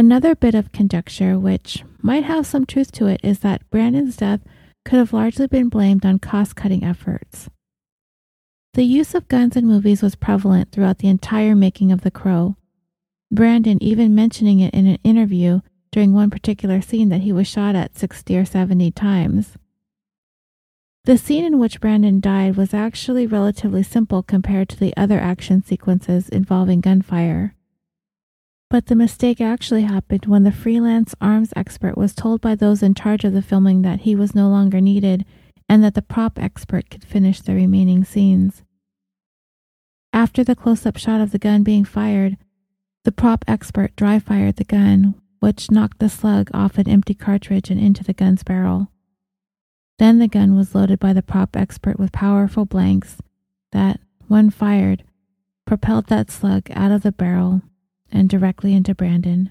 Another 0.00 0.34
bit 0.34 0.54
of 0.54 0.72
conjecture, 0.72 1.38
which 1.38 1.84
might 2.00 2.24
have 2.24 2.46
some 2.46 2.64
truth 2.64 2.90
to 2.92 3.06
it, 3.06 3.20
is 3.22 3.40
that 3.40 3.68
Brandon's 3.68 4.16
death 4.16 4.40
could 4.82 4.98
have 4.98 5.12
largely 5.12 5.46
been 5.46 5.68
blamed 5.68 6.06
on 6.06 6.18
cost 6.18 6.56
cutting 6.56 6.82
efforts. 6.82 7.50
The 8.72 8.84
use 8.84 9.14
of 9.14 9.28
guns 9.28 9.56
in 9.56 9.66
movies 9.66 10.00
was 10.00 10.14
prevalent 10.14 10.72
throughout 10.72 11.00
the 11.00 11.08
entire 11.08 11.54
making 11.54 11.92
of 11.92 12.00
The 12.00 12.10
Crow. 12.10 12.56
Brandon 13.30 13.76
even 13.82 14.14
mentioning 14.14 14.60
it 14.60 14.72
in 14.72 14.86
an 14.86 14.96
interview 15.04 15.60
during 15.92 16.14
one 16.14 16.30
particular 16.30 16.80
scene 16.80 17.10
that 17.10 17.20
he 17.20 17.30
was 17.30 17.46
shot 17.46 17.74
at 17.76 17.98
60 17.98 18.38
or 18.38 18.46
70 18.46 18.92
times. 18.92 19.58
The 21.04 21.18
scene 21.18 21.44
in 21.44 21.58
which 21.58 21.78
Brandon 21.78 22.20
died 22.20 22.56
was 22.56 22.72
actually 22.72 23.26
relatively 23.26 23.82
simple 23.82 24.22
compared 24.22 24.70
to 24.70 24.80
the 24.80 24.96
other 24.96 25.20
action 25.20 25.62
sequences 25.62 26.30
involving 26.30 26.80
gunfire. 26.80 27.54
But 28.70 28.86
the 28.86 28.94
mistake 28.94 29.40
actually 29.40 29.82
happened 29.82 30.26
when 30.26 30.44
the 30.44 30.52
freelance 30.52 31.12
arms 31.20 31.52
expert 31.56 31.98
was 31.98 32.14
told 32.14 32.40
by 32.40 32.54
those 32.54 32.84
in 32.84 32.94
charge 32.94 33.24
of 33.24 33.32
the 33.32 33.42
filming 33.42 33.82
that 33.82 34.02
he 34.02 34.14
was 34.14 34.32
no 34.32 34.48
longer 34.48 34.80
needed 34.80 35.26
and 35.68 35.82
that 35.82 35.94
the 35.94 36.02
prop 36.02 36.38
expert 36.38 36.88
could 36.88 37.04
finish 37.04 37.40
the 37.40 37.54
remaining 37.54 38.04
scenes. 38.04 38.62
After 40.12 40.44
the 40.44 40.54
close 40.54 40.86
up 40.86 40.96
shot 40.96 41.20
of 41.20 41.32
the 41.32 41.38
gun 41.38 41.64
being 41.64 41.84
fired, 41.84 42.36
the 43.04 43.12
prop 43.12 43.44
expert 43.48 43.96
dry 43.96 44.20
fired 44.20 44.56
the 44.56 44.64
gun, 44.64 45.14
which 45.40 45.70
knocked 45.70 45.98
the 45.98 46.08
slug 46.08 46.48
off 46.54 46.78
an 46.78 46.88
empty 46.88 47.14
cartridge 47.14 47.70
and 47.70 47.80
into 47.80 48.04
the 48.04 48.12
gun's 48.12 48.44
barrel. 48.44 48.88
Then 49.98 50.18
the 50.18 50.28
gun 50.28 50.54
was 50.56 50.76
loaded 50.76 51.00
by 51.00 51.12
the 51.12 51.22
prop 51.22 51.56
expert 51.56 51.98
with 51.98 52.12
powerful 52.12 52.66
blanks 52.66 53.18
that, 53.72 54.00
when 54.28 54.50
fired, 54.50 55.02
propelled 55.66 56.06
that 56.06 56.30
slug 56.30 56.70
out 56.72 56.92
of 56.92 57.02
the 57.02 57.12
barrel 57.12 57.62
and 58.12 58.28
directly 58.28 58.74
into 58.74 58.94
Brandon. 58.94 59.50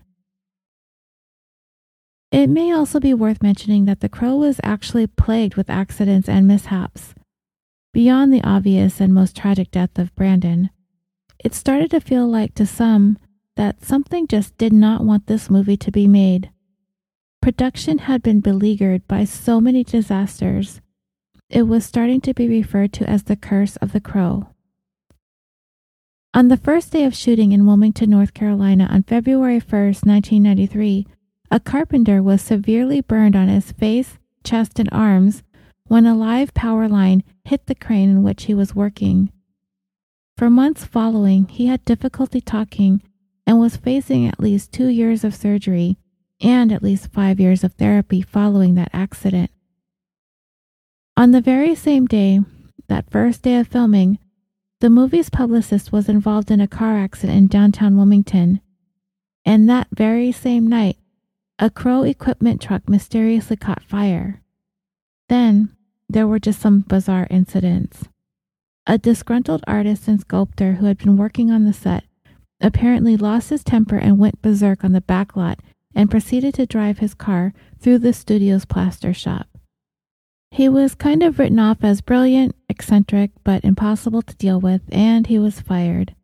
It 2.32 2.48
may 2.48 2.72
also 2.72 3.00
be 3.00 3.14
worth 3.14 3.42
mentioning 3.42 3.86
that 3.86 4.02
the 4.02 4.10
Crow 4.10 4.36
was 4.36 4.60
actually 4.64 5.08
plagued 5.08 5.56
with 5.56 5.70
accidents 5.70 6.30
and 6.30 6.48
mishaps. 6.48 7.16
Beyond 7.92 8.32
the 8.32 8.44
obvious 8.44 9.02
and 9.02 9.14
most 9.14 9.36
tragic 9.36 9.72
death 9.72 9.98
of 9.98 10.16
Brandon, 10.16 10.70
it 11.44 11.56
started 11.56 11.90
to 11.92 12.00
feel 12.00 12.28
like 12.28 12.54
to 12.56 12.66
some 12.66 13.18
that 13.56 13.84
something 13.84 14.28
just 14.28 14.58
did 14.58 14.74
not 14.74 15.04
want 15.04 15.28
this 15.28 15.50
movie 15.50 15.78
to 15.78 15.92
be 15.92 16.08
made. 16.08 16.52
Production 17.42 18.00
had 18.00 18.22
been 18.22 18.42
beleaguered 18.42 19.08
by 19.08 19.24
so 19.24 19.60
many 19.60 19.84
disasters, 19.84 20.82
it 21.50 21.64
was 21.64 21.84
starting 21.84 22.22
to 22.22 22.34
be 22.34 22.48
referred 22.48 22.94
to 22.94 23.10
as 23.10 23.24
the 23.24 23.36
Curse 23.36 23.76
of 23.78 23.92
the 23.92 24.00
Crow. 24.00 24.50
On 26.32 26.48
the 26.48 26.58
first 26.58 26.92
day 26.92 27.06
of 27.06 27.16
shooting 27.16 27.54
in 27.54 27.66
Wilmington, 27.66 28.12
North 28.12 28.36
Carolina, 28.36 28.88
on 28.92 29.02
February 29.02 29.60
1st, 29.60 30.06
1993, 30.06 31.08
a 31.50 31.60
carpenter 31.60 32.22
was 32.22 32.40
severely 32.42 33.02
burned 33.02 33.36
on 33.36 33.48
his 33.48 33.72
face, 33.72 34.20
chest, 34.44 34.78
and 34.78 34.90
arms 34.92 35.42
when 35.88 36.06
a 36.06 36.14
live 36.14 36.54
power 36.54 36.88
line 36.88 37.24
hit 37.46 37.66
the 37.66 37.74
crane 37.74 38.12
in 38.12 38.22
which 38.22 38.44
he 38.44 38.54
was 38.54 38.76
working. 38.76 39.32
For 40.38 40.52
months 40.52 40.86
following, 40.86 41.48
he 41.48 41.66
had 41.66 41.84
difficulty 41.84 42.42
talking 42.42 43.02
and 43.48 43.60
was 43.60 43.76
facing 43.76 44.28
at 44.28 44.40
least 44.40 44.72
two 44.72 44.88
years 44.88 45.24
of 45.24 45.34
surgery 45.34 45.98
and 46.40 46.72
at 46.72 46.84
least 46.84 47.12
five 47.12 47.40
years 47.40 47.64
of 47.64 47.74
therapy 47.74 48.22
following 48.22 48.76
that 48.76 48.92
accident. 48.94 49.50
On 51.18 51.32
the 51.32 51.42
very 51.42 51.74
same 51.74 52.06
day, 52.06 52.40
that 52.88 53.10
first 53.10 53.42
day 53.42 53.58
of 53.58 53.68
filming, 53.68 54.20
the 54.80 54.90
movie's 54.90 55.30
publicist 55.30 55.92
was 55.92 56.08
involved 56.08 56.50
in 56.50 56.62
a 56.62 56.68
car 56.68 56.98
accident 56.98 57.38
in 57.38 57.48
downtown 57.48 57.98
Wilmington. 57.98 58.62
And 59.46 59.70
that 59.70 59.88
very 59.92 60.32
same 60.32 60.68
night, 60.68 60.98
a 61.58 61.70
Crow 61.70 62.04
equipment 62.04 62.62
truck 62.62 62.88
mysteriously 62.88 63.58
caught 63.58 63.84
fire. 63.84 64.42
Then, 65.28 65.76
there 66.08 66.28
were 66.28 66.40
just 66.40 66.62
some 66.62 66.80
bizarre 66.82 67.28
incidents. 67.30 68.06
A 68.88 68.98
disgruntled 68.98 69.64
artist 69.68 70.08
and 70.08 70.22
sculptor 70.22 70.74
who 70.74 70.86
had 70.86 70.98
been 70.98 71.18
working 71.18 71.52
on 71.52 71.66
the 71.66 71.74
set 71.74 72.06
apparently 72.62 73.18
lost 73.18 73.50
his 73.50 73.64
temper 73.64 73.98
and 73.98 74.18
went 74.18 74.42
berserk 74.42 74.84
on 74.84 74.94
the 74.94 75.02
back 75.02 75.36
lot 75.36 75.60
and 75.94 76.10
proceeded 76.10 76.54
to 76.54 76.66
drive 76.66 77.00
his 77.00 77.14
car 77.14 77.54
through 77.80 78.00
the 78.00 78.14
studio's 78.14 78.66
plaster 78.66 79.14
shop. 79.14 79.48
He 80.52 80.68
was 80.68 80.96
kind 80.96 81.24
of 81.24 81.40
written 81.40 81.60
off 81.60 81.84
as 81.84 82.02
brilliant, 82.02 82.56
eccentric, 82.68 83.32
but 83.44 83.64
impossible 83.64 84.22
to 84.24 84.36
deal 84.36 84.60
with, 84.60 84.82
and 84.92 85.28
he 85.28 85.40
was 85.40 85.62
fired. 85.62 86.16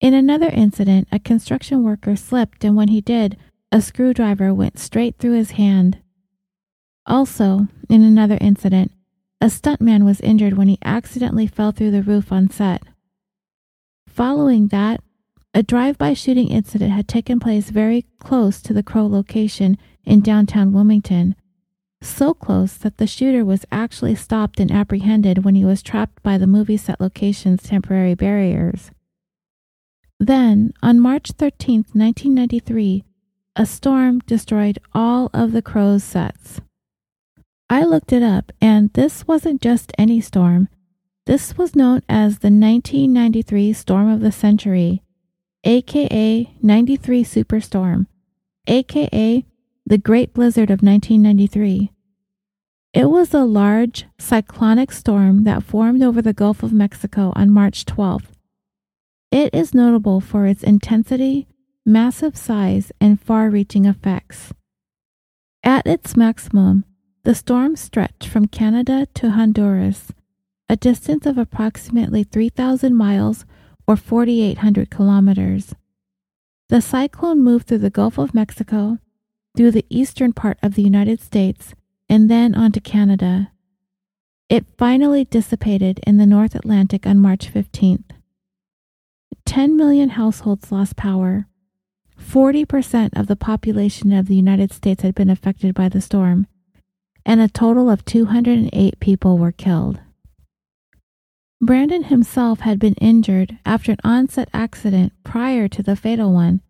In 0.00 0.12
another 0.12 0.48
incident, 0.48 1.08
a 1.10 1.18
construction 1.18 1.82
worker 1.82 2.16
slipped, 2.16 2.62
and 2.64 2.76
when 2.76 2.88
he 2.88 3.00
did, 3.00 3.36
a 3.72 3.80
screwdriver 3.80 4.52
went 4.52 4.78
straight 4.78 5.18
through 5.18 5.32
his 5.32 5.52
hand. 5.52 5.98
Also, 7.06 7.68
in 7.88 8.02
another 8.02 8.38
incident, 8.40 8.92
a 9.40 9.46
stuntman 9.46 10.04
was 10.04 10.20
injured 10.20 10.56
when 10.56 10.68
he 10.68 10.78
accidentally 10.84 11.46
fell 11.46 11.72
through 11.72 11.90
the 11.90 12.02
roof 12.02 12.30
on 12.30 12.50
set. 12.50 12.82
Following 14.08 14.68
that, 14.68 15.00
a 15.54 15.62
drive 15.62 15.96
by 15.96 16.12
shooting 16.12 16.48
incident 16.48 16.92
had 16.92 17.08
taken 17.08 17.40
place 17.40 17.70
very 17.70 18.04
close 18.18 18.60
to 18.60 18.74
the 18.74 18.82
Crow 18.82 19.06
location 19.06 19.78
in 20.04 20.20
downtown 20.20 20.72
Wilmington, 20.72 21.34
so 22.08 22.34
close 22.34 22.74
that 22.74 22.96
the 22.98 23.06
shooter 23.06 23.44
was 23.44 23.64
actually 23.70 24.14
stopped 24.14 24.60
and 24.60 24.70
apprehended 24.70 25.44
when 25.44 25.54
he 25.54 25.64
was 25.64 25.82
trapped 25.82 26.22
by 26.22 26.38
the 26.38 26.46
movie 26.46 26.76
set 26.76 27.00
location's 27.00 27.62
temporary 27.62 28.14
barriers. 28.14 28.90
Then, 30.18 30.72
on 30.82 31.00
March 31.00 31.32
13, 31.32 31.84
1993, 31.92 33.04
a 33.54 33.66
storm 33.66 34.20
destroyed 34.20 34.78
all 34.94 35.30
of 35.34 35.52
the 35.52 35.62
Crow's 35.62 36.04
sets. 36.04 36.60
I 37.68 37.84
looked 37.84 38.12
it 38.12 38.22
up, 38.22 38.52
and 38.60 38.92
this 38.92 39.26
wasn't 39.26 39.60
just 39.60 39.92
any 39.98 40.20
storm. 40.20 40.68
This 41.26 41.58
was 41.58 41.74
known 41.74 42.02
as 42.08 42.38
the 42.38 42.50
1993 42.50 43.72
Storm 43.72 44.08
of 44.08 44.20
the 44.20 44.30
Century, 44.30 45.02
aka 45.64 46.50
93 46.62 47.24
Superstorm, 47.24 48.06
aka 48.68 49.44
the 49.84 49.98
Great 49.98 50.32
Blizzard 50.32 50.70
of 50.70 50.82
1993. 50.82 51.90
It 52.96 53.10
was 53.10 53.34
a 53.34 53.44
large 53.44 54.06
cyclonic 54.18 54.90
storm 54.90 55.44
that 55.44 55.62
formed 55.62 56.02
over 56.02 56.22
the 56.22 56.32
Gulf 56.32 56.62
of 56.62 56.72
Mexico 56.72 57.30
on 57.36 57.50
March 57.50 57.84
12th. 57.84 58.32
It 59.30 59.54
is 59.54 59.74
notable 59.74 60.22
for 60.22 60.46
its 60.46 60.62
intensity, 60.62 61.46
massive 61.84 62.38
size, 62.38 62.92
and 62.98 63.20
far 63.20 63.50
reaching 63.50 63.84
effects. 63.84 64.54
At 65.62 65.86
its 65.86 66.16
maximum, 66.16 66.86
the 67.22 67.34
storm 67.34 67.76
stretched 67.76 68.28
from 68.28 68.48
Canada 68.48 69.06
to 69.12 69.32
Honduras, 69.32 70.12
a 70.70 70.76
distance 70.76 71.26
of 71.26 71.36
approximately 71.36 72.24
3,000 72.24 72.96
miles 72.96 73.44
or 73.86 73.96
4,800 73.96 74.88
kilometers. 74.88 75.74
The 76.70 76.80
cyclone 76.80 77.44
moved 77.44 77.66
through 77.66 77.84
the 77.84 77.90
Gulf 77.90 78.16
of 78.16 78.32
Mexico, 78.32 78.96
through 79.54 79.72
the 79.72 79.84
eastern 79.90 80.32
part 80.32 80.56
of 80.62 80.76
the 80.76 80.82
United 80.82 81.20
States, 81.20 81.74
and 82.08 82.30
then 82.30 82.54
on 82.54 82.72
to 82.72 82.80
Canada. 82.80 83.50
It 84.48 84.66
finally 84.78 85.24
dissipated 85.24 86.00
in 86.06 86.18
the 86.18 86.26
North 86.26 86.54
Atlantic 86.54 87.06
on 87.06 87.18
March 87.18 87.52
15th. 87.52 88.04
10 89.44 89.76
million 89.76 90.10
households 90.10 90.70
lost 90.70 90.96
power. 90.96 91.46
40% 92.20 93.18
of 93.18 93.26
the 93.26 93.36
population 93.36 94.12
of 94.12 94.26
the 94.26 94.36
United 94.36 94.72
States 94.72 95.02
had 95.02 95.14
been 95.14 95.30
affected 95.30 95.74
by 95.74 95.88
the 95.88 96.00
storm, 96.00 96.46
and 97.24 97.40
a 97.40 97.48
total 97.48 97.90
of 97.90 98.04
208 98.04 99.00
people 99.00 99.36
were 99.36 99.52
killed. 99.52 100.00
Brandon 101.60 102.04
himself 102.04 102.60
had 102.60 102.78
been 102.78 102.94
injured 102.94 103.58
after 103.64 103.92
an 103.92 103.98
onset 104.04 104.48
accident 104.52 105.12
prior 105.24 105.68
to 105.68 105.82
the 105.82 105.96
fatal 105.96 106.32
one. 106.32 106.60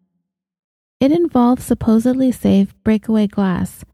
It 1.00 1.12
involved 1.12 1.62
supposedly 1.62 2.32
safe 2.32 2.74
breakaway 2.82 3.26
glass 3.26 3.84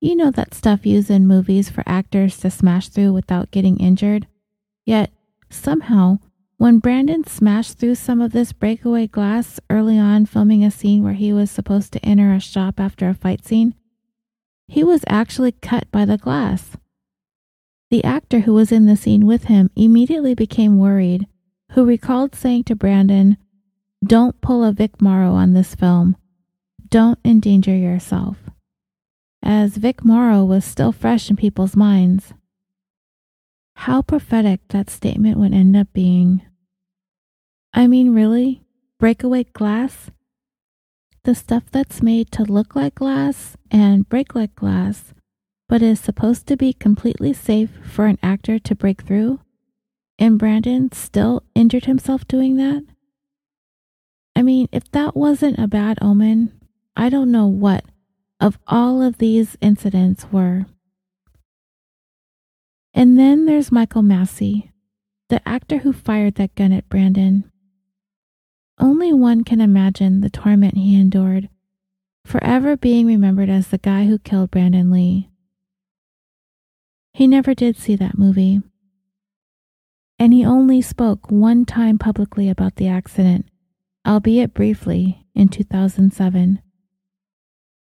you 0.00 0.14
know 0.14 0.30
that 0.30 0.54
stuff 0.54 0.84
used 0.84 1.10
in 1.10 1.26
movies 1.26 1.70
for 1.70 1.82
actors 1.86 2.38
to 2.38 2.50
smash 2.50 2.88
through 2.88 3.12
without 3.12 3.50
getting 3.50 3.78
injured? 3.78 4.26
Yet, 4.84 5.10
somehow, 5.48 6.18
when 6.58 6.78
Brandon 6.78 7.24
smashed 7.26 7.78
through 7.78 7.96
some 7.96 8.20
of 8.20 8.32
this 8.32 8.52
breakaway 8.52 9.06
glass 9.06 9.58
early 9.70 9.98
on 9.98 10.26
filming 10.26 10.64
a 10.64 10.70
scene 10.70 11.02
where 11.02 11.14
he 11.14 11.32
was 11.32 11.50
supposed 11.50 11.92
to 11.92 12.04
enter 12.04 12.32
a 12.32 12.40
shop 12.40 12.78
after 12.78 13.08
a 13.08 13.14
fight 13.14 13.44
scene, 13.44 13.74
he 14.68 14.84
was 14.84 15.04
actually 15.08 15.52
cut 15.52 15.90
by 15.90 16.04
the 16.04 16.18
glass. 16.18 16.76
The 17.90 18.04
actor 18.04 18.40
who 18.40 18.54
was 18.54 18.72
in 18.72 18.86
the 18.86 18.96
scene 18.96 19.26
with 19.26 19.44
him 19.44 19.70
immediately 19.76 20.34
became 20.34 20.78
worried, 20.78 21.26
who 21.72 21.84
recalled 21.84 22.34
saying 22.34 22.64
to 22.64 22.74
Brandon, 22.74 23.36
Don't 24.04 24.40
pull 24.40 24.64
a 24.64 24.72
Vic 24.72 25.00
Morrow 25.00 25.32
on 25.32 25.52
this 25.52 25.74
film. 25.74 26.16
Don't 26.88 27.18
endanger 27.24 27.74
yourself 27.76 28.45
as 29.42 29.76
Vic 29.76 30.04
Morrow 30.04 30.44
was 30.44 30.64
still 30.64 30.92
fresh 30.92 31.30
in 31.30 31.36
people's 31.36 31.76
minds. 31.76 32.34
How 33.76 34.02
prophetic 34.02 34.60
that 34.68 34.90
statement 34.90 35.38
would 35.38 35.52
end 35.52 35.76
up 35.76 35.92
being. 35.92 36.42
I 37.72 37.86
mean, 37.86 38.14
really? 38.14 38.62
Breakaway 38.98 39.44
glass? 39.44 40.10
The 41.24 41.34
stuff 41.34 41.64
that's 41.70 42.02
made 42.02 42.30
to 42.32 42.44
look 42.44 42.74
like 42.74 42.94
glass 42.94 43.56
and 43.70 44.08
break 44.08 44.34
like 44.34 44.54
glass, 44.54 45.12
but 45.68 45.82
is 45.82 46.00
supposed 46.00 46.46
to 46.46 46.56
be 46.56 46.72
completely 46.72 47.32
safe 47.32 47.70
for 47.84 48.06
an 48.06 48.18
actor 48.22 48.58
to 48.58 48.74
break 48.74 49.02
through? 49.02 49.40
And 50.18 50.38
Brandon 50.38 50.90
still 50.92 51.42
injured 51.54 51.84
himself 51.84 52.26
doing 52.26 52.56
that? 52.56 52.82
I 54.34 54.42
mean, 54.42 54.68
if 54.72 54.90
that 54.92 55.16
wasn't 55.16 55.58
a 55.58 55.68
bad 55.68 55.98
omen, 56.00 56.58
I 56.96 57.08
don't 57.10 57.30
know 57.30 57.46
what 57.46 57.84
of 58.40 58.58
all 58.66 59.02
of 59.02 59.18
these 59.18 59.56
incidents 59.60 60.26
were. 60.30 60.66
And 62.92 63.18
then 63.18 63.46
there's 63.46 63.72
Michael 63.72 64.02
Massee, 64.02 64.70
the 65.28 65.46
actor 65.46 65.78
who 65.78 65.92
fired 65.92 66.36
that 66.36 66.54
gun 66.54 66.72
at 66.72 66.88
Brandon. 66.88 67.50
Only 68.78 69.12
one 69.12 69.44
can 69.44 69.60
imagine 69.60 70.20
the 70.20 70.30
torment 70.30 70.76
he 70.76 71.00
endured, 71.00 71.48
forever 72.24 72.76
being 72.76 73.06
remembered 73.06 73.48
as 73.48 73.68
the 73.68 73.78
guy 73.78 74.06
who 74.06 74.18
killed 74.18 74.50
Brandon 74.50 74.90
Lee. 74.90 75.30
He 77.12 77.26
never 77.26 77.54
did 77.54 77.76
see 77.76 77.96
that 77.96 78.18
movie. 78.18 78.60
And 80.18 80.32
he 80.32 80.44
only 80.44 80.82
spoke 80.82 81.30
one 81.30 81.64
time 81.64 81.98
publicly 81.98 82.48
about 82.48 82.76
the 82.76 82.88
accident, 82.88 83.46
albeit 84.06 84.54
briefly, 84.54 85.26
in 85.34 85.48
2007. 85.48 86.60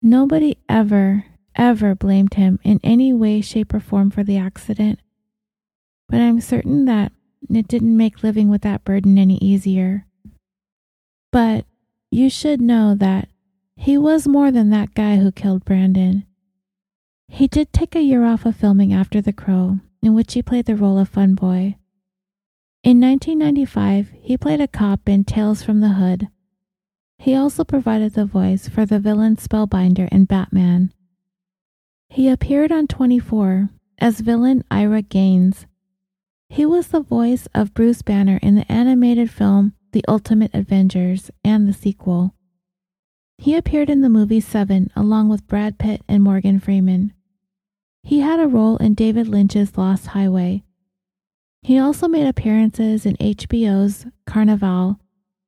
Nobody 0.01 0.57
ever, 0.69 1.25
ever 1.55 1.95
blamed 1.95 2.35
him 2.35 2.59
in 2.63 2.79
any 2.83 3.13
way, 3.13 3.41
shape, 3.41 3.73
or 3.73 3.79
form 3.79 4.09
for 4.09 4.23
the 4.23 4.37
accident, 4.37 4.99
but 6.07 6.19
I'm 6.19 6.39
certain 6.39 6.85
that 6.85 7.11
it 7.49 7.67
didn't 7.67 7.97
make 7.97 8.23
living 8.23 8.49
with 8.49 8.61
that 8.61 8.83
burden 8.83 9.17
any 9.17 9.37
easier. 9.37 10.05
But 11.31 11.65
you 12.11 12.29
should 12.29 12.61
know 12.61 12.95
that 12.95 13.29
he 13.75 13.97
was 13.97 14.27
more 14.27 14.51
than 14.51 14.69
that 14.69 14.93
guy 14.93 15.17
who 15.17 15.31
killed 15.31 15.65
Brandon. 15.65 16.25
He 17.27 17.47
did 17.47 17.73
take 17.73 17.95
a 17.95 18.01
year 18.01 18.23
off 18.23 18.45
of 18.45 18.55
filming 18.55 18.93
after 18.93 19.21
The 19.21 19.33
Crow, 19.33 19.79
in 20.01 20.13
which 20.13 20.33
he 20.33 20.41
played 20.41 20.65
the 20.65 20.75
role 20.75 20.97
of 20.97 21.09
Fun 21.09 21.35
Boy. 21.35 21.75
In 22.83 23.01
1995, 23.01 24.11
he 24.21 24.37
played 24.37 24.61
a 24.61 24.67
cop 24.67 25.09
in 25.09 25.25
Tales 25.25 25.61
from 25.61 25.81
the 25.81 25.89
Hood. 25.89 26.29
He 27.19 27.35
also 27.35 27.63
provided 27.63 28.13
the 28.13 28.25
voice 28.25 28.67
for 28.69 28.85
the 28.85 28.99
villain 28.99 29.35
Spellbinder 29.35 30.07
in 30.11 30.25
Batman. 30.25 30.93
He 32.09 32.29
appeared 32.29 32.71
on 32.71 32.87
24 32.87 33.69
as 33.99 34.21
villain 34.21 34.63
Ira 34.71 35.01
Gaines. 35.01 35.65
He 36.49 36.65
was 36.65 36.87
the 36.87 37.01
voice 37.01 37.47
of 37.53 37.73
Bruce 37.73 38.01
Banner 38.01 38.39
in 38.41 38.55
the 38.55 38.71
animated 38.71 39.29
film 39.29 39.73
The 39.91 40.05
Ultimate 40.07 40.53
Avengers 40.53 41.29
and 41.43 41.67
the 41.67 41.73
sequel. 41.73 42.33
He 43.37 43.55
appeared 43.55 43.89
in 43.89 44.01
the 44.01 44.09
movie 44.09 44.39
Seven 44.39 44.91
along 44.95 45.29
with 45.29 45.47
Brad 45.47 45.77
Pitt 45.77 46.01
and 46.07 46.23
Morgan 46.23 46.59
Freeman. 46.59 47.13
He 48.03 48.21
had 48.21 48.39
a 48.39 48.47
role 48.47 48.77
in 48.77 48.93
David 48.93 49.27
Lynch's 49.27 49.77
Lost 49.77 50.07
Highway. 50.07 50.63
He 51.61 51.77
also 51.77 52.07
made 52.07 52.25
appearances 52.25 53.05
in 53.05 53.17
HBO's 53.17 54.05
Carnivàle, 54.25 54.97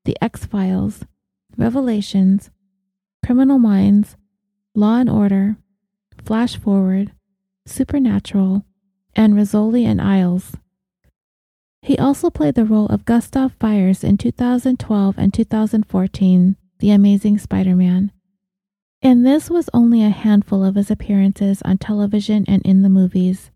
The 0.03 0.17
X 0.21 0.45
Files, 0.45 1.05
Revelations, 1.59 2.49
Criminal 3.23 3.59
Minds, 3.59 4.15
Law 4.73 4.97
and 4.99 5.09
Order, 5.09 5.57
Flash 6.23 6.55
Forward, 6.55 7.11
Supernatural, 7.65 8.63
and 9.13 9.33
Rizzoli 9.33 9.85
and 9.85 10.01
Isles. 10.01 10.55
He 11.81 11.97
also 11.97 12.29
played 12.29 12.55
the 12.55 12.65
role 12.65 12.87
of 12.87 13.05
Gustav 13.05 13.53
Fiers 13.59 14.03
in 14.03 14.17
2012 14.17 15.15
and 15.17 15.33
2014, 15.33 16.55
The 16.79 16.91
Amazing 16.91 17.37
Spider 17.37 17.75
Man. 17.75 18.11
And 19.01 19.25
this 19.25 19.49
was 19.49 19.69
only 19.73 20.03
a 20.03 20.09
handful 20.09 20.63
of 20.63 20.75
his 20.75 20.91
appearances 20.91 21.61
on 21.63 21.77
television 21.77 22.45
and 22.47 22.61
in 22.65 22.81
the 22.81 22.89
movies. 22.89 23.51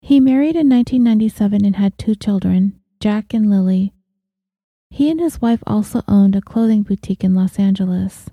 He 0.00 0.20
married 0.20 0.56
in 0.56 0.68
1997 0.68 1.64
and 1.64 1.76
had 1.76 1.96
two 1.96 2.14
children, 2.14 2.78
Jack 3.00 3.32
and 3.32 3.48
Lily. 3.48 3.93
He 4.94 5.10
and 5.10 5.18
his 5.18 5.42
wife 5.42 5.60
also 5.66 6.02
owned 6.06 6.36
a 6.36 6.40
clothing 6.40 6.84
boutique 6.84 7.24
in 7.24 7.34
Los 7.34 7.58
Angeles. 7.58 8.30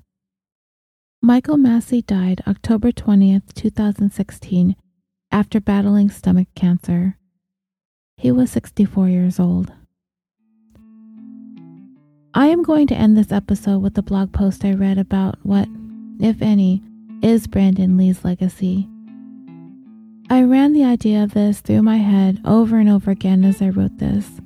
Michael 1.19 1.57
Massee 1.57 2.03
died 2.03 2.43
October 2.47 2.91
20th, 2.91 3.51
2016, 3.55 4.75
after 5.31 5.59
battling 5.59 6.11
stomach 6.11 6.49
cancer. 6.53 7.17
He 8.15 8.31
was 8.31 8.51
64 8.51 9.09
years 9.09 9.39
old. 9.39 9.73
I 12.35 12.49
am 12.49 12.61
going 12.61 12.85
to 12.87 12.95
end 12.95 13.17
this 13.17 13.31
episode 13.31 13.79
with 13.79 13.97
a 13.97 14.03
blog 14.03 14.31
post 14.31 14.63
I 14.63 14.73
read 14.73 14.99
about 14.99 15.39
what 15.41 15.67
if 16.19 16.43
any, 16.43 16.83
is 17.23 17.47
Brandon 17.47 17.97
Lee's 17.97 18.23
legacy. 18.23 18.87
I 20.29 20.43
ran 20.43 20.73
the 20.73 20.83
idea 20.83 21.23
of 21.23 21.33
this 21.33 21.59
through 21.59 21.81
my 21.81 21.97
head 21.97 22.39
over 22.45 22.77
and 22.77 22.87
over 22.87 23.09
again 23.09 23.43
as 23.43 23.63
I 23.63 23.69
wrote 23.69 23.97
this, 23.97 24.39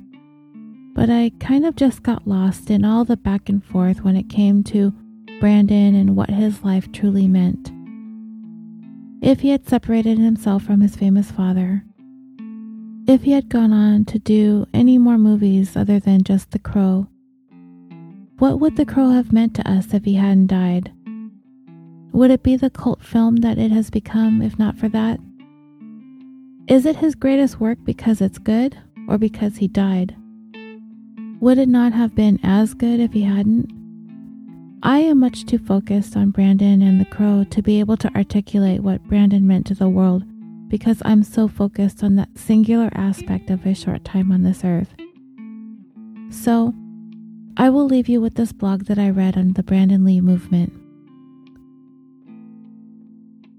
but 0.96 1.10
I 1.10 1.30
kind 1.38 1.66
of 1.66 1.76
just 1.76 2.02
got 2.02 2.26
lost 2.26 2.70
in 2.70 2.82
all 2.82 3.04
the 3.04 3.18
back 3.18 3.50
and 3.50 3.62
forth 3.62 4.02
when 4.02 4.16
it 4.16 4.30
came 4.30 4.64
to 4.64 4.94
Brandon 5.40 5.94
and 5.94 6.16
what 6.16 6.30
his 6.30 6.64
life 6.64 6.90
truly 6.90 7.28
meant. 7.28 7.70
If 9.20 9.40
he 9.40 9.50
had 9.50 9.68
separated 9.68 10.16
himself 10.16 10.62
from 10.62 10.80
his 10.80 10.96
famous 10.96 11.30
father, 11.30 11.84
if 13.06 13.24
he 13.24 13.32
had 13.32 13.50
gone 13.50 13.74
on 13.74 14.06
to 14.06 14.18
do 14.18 14.64
any 14.72 14.96
more 14.96 15.18
movies 15.18 15.76
other 15.76 16.00
than 16.00 16.24
just 16.24 16.52
The 16.52 16.58
Crow, 16.58 17.08
what 18.38 18.58
would 18.58 18.76
The 18.76 18.86
Crow 18.86 19.10
have 19.10 19.34
meant 19.34 19.54
to 19.56 19.70
us 19.70 19.92
if 19.92 20.06
he 20.06 20.14
hadn't 20.14 20.46
died? 20.46 20.92
Would 22.12 22.30
it 22.30 22.42
be 22.42 22.56
the 22.56 22.70
cult 22.70 23.02
film 23.02 23.36
that 23.36 23.58
it 23.58 23.70
has 23.70 23.90
become 23.90 24.40
if 24.40 24.58
not 24.58 24.78
for 24.78 24.88
that? 24.88 25.20
Is 26.68 26.86
it 26.86 26.96
his 26.96 27.14
greatest 27.14 27.60
work 27.60 27.76
because 27.84 28.22
it's 28.22 28.38
good 28.38 28.78
or 29.06 29.18
because 29.18 29.58
he 29.58 29.68
died? 29.68 30.16
Would 31.40 31.58
it 31.58 31.68
not 31.68 31.92
have 31.92 32.14
been 32.14 32.40
as 32.42 32.72
good 32.72 32.98
if 32.98 33.12
he 33.12 33.22
hadn't? 33.22 33.70
I 34.82 35.00
am 35.00 35.20
much 35.20 35.44
too 35.44 35.58
focused 35.58 36.16
on 36.16 36.30
Brandon 36.30 36.80
and 36.80 37.00
the 37.00 37.04
crow 37.04 37.44
to 37.50 37.62
be 37.62 37.78
able 37.80 37.96
to 37.98 38.14
articulate 38.14 38.82
what 38.82 39.02
Brandon 39.04 39.46
meant 39.46 39.66
to 39.66 39.74
the 39.74 39.88
world 39.88 40.24
because 40.68 41.02
I'm 41.04 41.22
so 41.22 41.48
focused 41.48 42.02
on 42.02 42.16
that 42.16 42.36
singular 42.36 42.90
aspect 42.94 43.50
of 43.50 43.62
his 43.62 43.78
short 43.78 44.04
time 44.04 44.32
on 44.32 44.42
this 44.42 44.64
earth. 44.64 44.94
So, 46.30 46.74
I 47.56 47.70
will 47.70 47.86
leave 47.86 48.08
you 48.08 48.20
with 48.20 48.34
this 48.34 48.52
blog 48.52 48.84
that 48.84 48.98
I 48.98 49.10
read 49.10 49.36
on 49.36 49.54
the 49.54 49.62
Brandon 49.62 50.04
Lee 50.04 50.20
movement. 50.20 50.72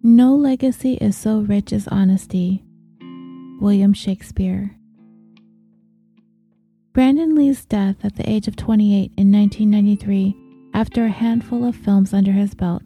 No 0.03 0.35
legacy 0.35 0.93
is 0.95 1.17
so 1.17 1.39
rich 1.41 1.73
as 1.73 1.87
honesty. 1.87 2.63
William 3.59 3.93
Shakespeare. 3.93 4.76
Brandon 6.97 7.35
Lee's 7.35 7.63
death 7.63 7.97
at 8.03 8.15
the 8.15 8.27
age 8.27 8.47
of 8.47 8.55
28 8.55 9.11
in 9.17 9.31
1993, 9.31 10.35
after 10.73 11.05
a 11.05 11.09
handful 11.09 11.63
of 11.63 11.75
films 11.75 12.11
under 12.11 12.31
his 12.31 12.55
belt, 12.55 12.81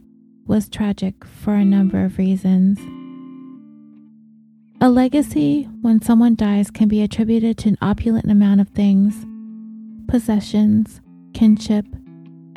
was 0.45 0.67
tragic 0.67 1.24
for 1.24 1.54
a 1.54 1.63
number 1.63 2.04
of 2.04 2.17
reasons. 2.17 2.78
A 4.82 4.89
legacy, 4.89 5.63
when 5.80 6.02
someone 6.02 6.36
dies, 6.36 6.69
can 6.69 6.89
be 6.89 7.02
attributed 7.02 7.58
to 7.60 7.69
an 7.69 7.78
opulent 7.82 8.30
amount 8.30 8.60
of 8.60 8.67
things 8.67 9.26
possessions, 10.10 11.00
kinship, 11.34 11.86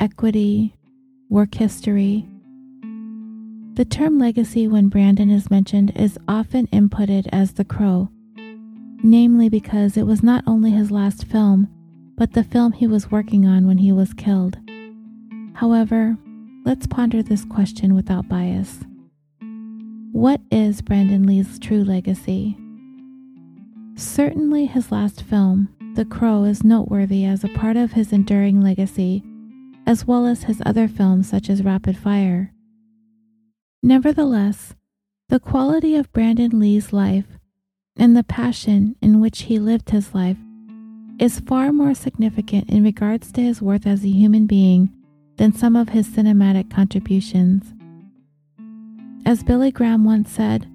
equity, 0.01 0.75
work 1.29 1.55
history, 1.55 2.27
the 3.75 3.85
term 3.85 4.19
legacy, 4.19 4.67
when 4.67 4.89
Brandon 4.89 5.31
is 5.31 5.53
mentioned, 5.53 5.93
is 5.97 6.19
often 6.27 6.67
inputted 6.69 7.29
as 7.33 7.53
The 7.53 7.65
Crow, 7.65 8.09
namely 9.05 9.51
because 9.51 9.99
it 9.99 10.07
was 10.07 10.23
not 10.23 10.43
only 10.47 10.71
his 10.71 10.91
last 10.91 11.27
film, 11.27 11.69
but 12.17 12.33
the 12.33 12.43
film 12.43 12.73
he 12.73 12.87
was 12.87 13.11
working 13.11 13.47
on 13.47 13.67
when 13.67 13.77
he 13.77 13.93
was 13.93 14.15
killed. 14.15 14.57
However, 15.53 16.17
let's 16.65 16.87
ponder 16.87 17.23
this 17.23 17.45
question 17.45 17.95
without 17.95 18.29
bias. 18.29 18.81
What 20.13 20.41
is 20.51 20.81
Brandon 20.81 21.27
Lee's 21.27 21.59
true 21.59 21.85
legacy? 21.85 22.57
Certainly, 23.95 24.67
his 24.67 24.91
last 24.91 25.23
film, 25.23 25.69
The 25.97 26.07
Crow, 26.07 26.45
is 26.45 26.65
noteworthy 26.65 27.27
as 27.27 27.45
a 27.45 27.49
part 27.49 27.77
of 27.77 27.93
his 27.93 28.11
enduring 28.11 28.63
legacy, 28.63 29.23
as 29.87 30.07
well 30.07 30.25
as 30.25 30.45
his 30.45 30.63
other 30.65 30.89
films 30.89 31.29
such 31.29 31.51
as 31.51 31.63
Rapid 31.63 31.99
Fire. 31.99 32.53
Nevertheless, 33.83 34.75
the 35.29 35.39
quality 35.39 35.95
of 35.95 36.11
Brandon 36.13 36.59
Lee's 36.59 36.93
life 36.93 37.39
and 37.97 38.17
the 38.17 38.25
passion 38.25 38.97
in 39.01 39.21
which 39.21 39.43
he 39.43 39.59
lived 39.59 39.91
his 39.91 40.15
life 40.15 40.39
is 41.19 41.41
far 41.41 41.73
more 41.73 41.95
significant 41.95 42.69
in 42.69 42.83
regards 42.83 43.31
to 43.33 43.41
his 43.41 43.63
worth 43.63 43.87
as 43.87 44.05
a 44.05 44.09
human 44.09 44.47
being 44.47 44.93
than 45.37 45.53
some 45.53 45.77
of 45.77 45.91
his 45.91 46.09
cinematic 46.09 46.71
contributions. 46.71 47.73
As 49.27 49.43
Billy 49.43 49.71
Graham 49.71 50.05
once 50.05 50.31
said, 50.31 50.69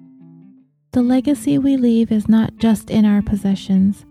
the 0.92 1.02
legacy 1.02 1.56
we 1.56 1.76
leave 1.76 2.10
is 2.10 2.28
not 2.28 2.56
just 2.56 2.90
in 2.90 3.04
our 3.04 3.22
possessions, 3.22 4.04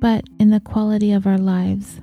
but 0.00 0.24
in 0.40 0.50
the 0.50 0.60
quality 0.60 1.12
of 1.12 1.26
our 1.26 1.38
lives. 1.38 2.00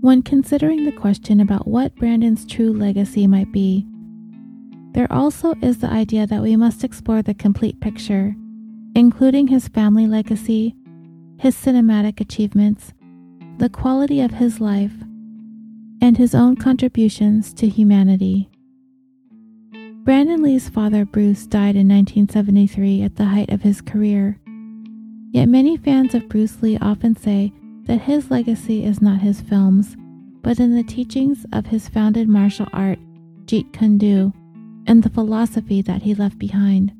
When 0.00 0.22
considering 0.22 0.84
the 0.84 0.92
question 0.92 1.40
about 1.40 1.66
what 1.66 1.96
Brandon's 1.96 2.46
true 2.46 2.72
legacy 2.72 3.26
might 3.26 3.50
be, 3.50 3.84
there 4.92 5.12
also 5.12 5.54
is 5.60 5.78
the 5.78 5.90
idea 5.90 6.26
that 6.26 6.40
we 6.42 6.54
must 6.56 6.84
explore 6.84 7.20
the 7.20 7.34
complete 7.34 7.80
picture, 7.80 8.36
including 8.98 9.46
his 9.46 9.68
family 9.68 10.08
legacy, 10.08 10.74
his 11.38 11.54
cinematic 11.54 12.20
achievements, 12.20 12.92
the 13.58 13.68
quality 13.68 14.20
of 14.20 14.32
his 14.32 14.60
life, 14.60 14.90
and 16.02 16.16
his 16.16 16.34
own 16.34 16.56
contributions 16.56 17.54
to 17.54 17.68
humanity. 17.68 18.50
Brandon 20.02 20.42
Lee's 20.42 20.68
father, 20.68 21.04
Bruce, 21.04 21.46
died 21.46 21.76
in 21.76 21.86
1973 21.86 23.02
at 23.02 23.14
the 23.14 23.26
height 23.26 23.50
of 23.52 23.62
his 23.62 23.80
career. 23.80 24.40
Yet 25.30 25.46
many 25.46 25.76
fans 25.76 26.12
of 26.12 26.28
Bruce 26.28 26.60
Lee 26.60 26.76
often 26.80 27.14
say 27.14 27.52
that 27.84 28.00
his 28.00 28.32
legacy 28.32 28.84
is 28.84 29.00
not 29.00 29.20
his 29.20 29.40
films, 29.40 29.96
but 30.42 30.58
in 30.58 30.74
the 30.74 30.82
teachings 30.82 31.46
of 31.52 31.66
his 31.66 31.88
founded 31.88 32.28
martial 32.28 32.66
art, 32.72 32.98
Jeet 33.44 33.72
Kune 33.72 33.96
Do, 33.96 34.32
and 34.88 35.04
the 35.04 35.10
philosophy 35.10 35.82
that 35.82 36.02
he 36.02 36.16
left 36.16 36.36
behind. 36.36 36.97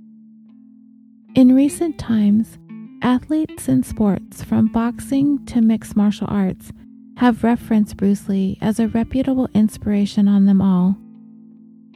In 1.39 1.55
recent 1.55 2.01
times, 2.01 2.59
athletes 3.01 3.69
in 3.69 3.85
sports 3.85 4.43
from 4.43 4.67
boxing 4.73 5.47
to 5.47 5.61
mixed 5.61 5.95
martial 5.95 6.27
arts 6.29 6.73
have 7.19 7.45
referenced 7.45 7.97
Bruce 7.97 8.29
Lee 8.29 8.59
as 8.61 8.81
a 8.81 8.89
reputable 8.89 9.49
inspiration 9.55 10.27
on 10.27 10.47
them 10.47 10.61
all. 10.61 10.97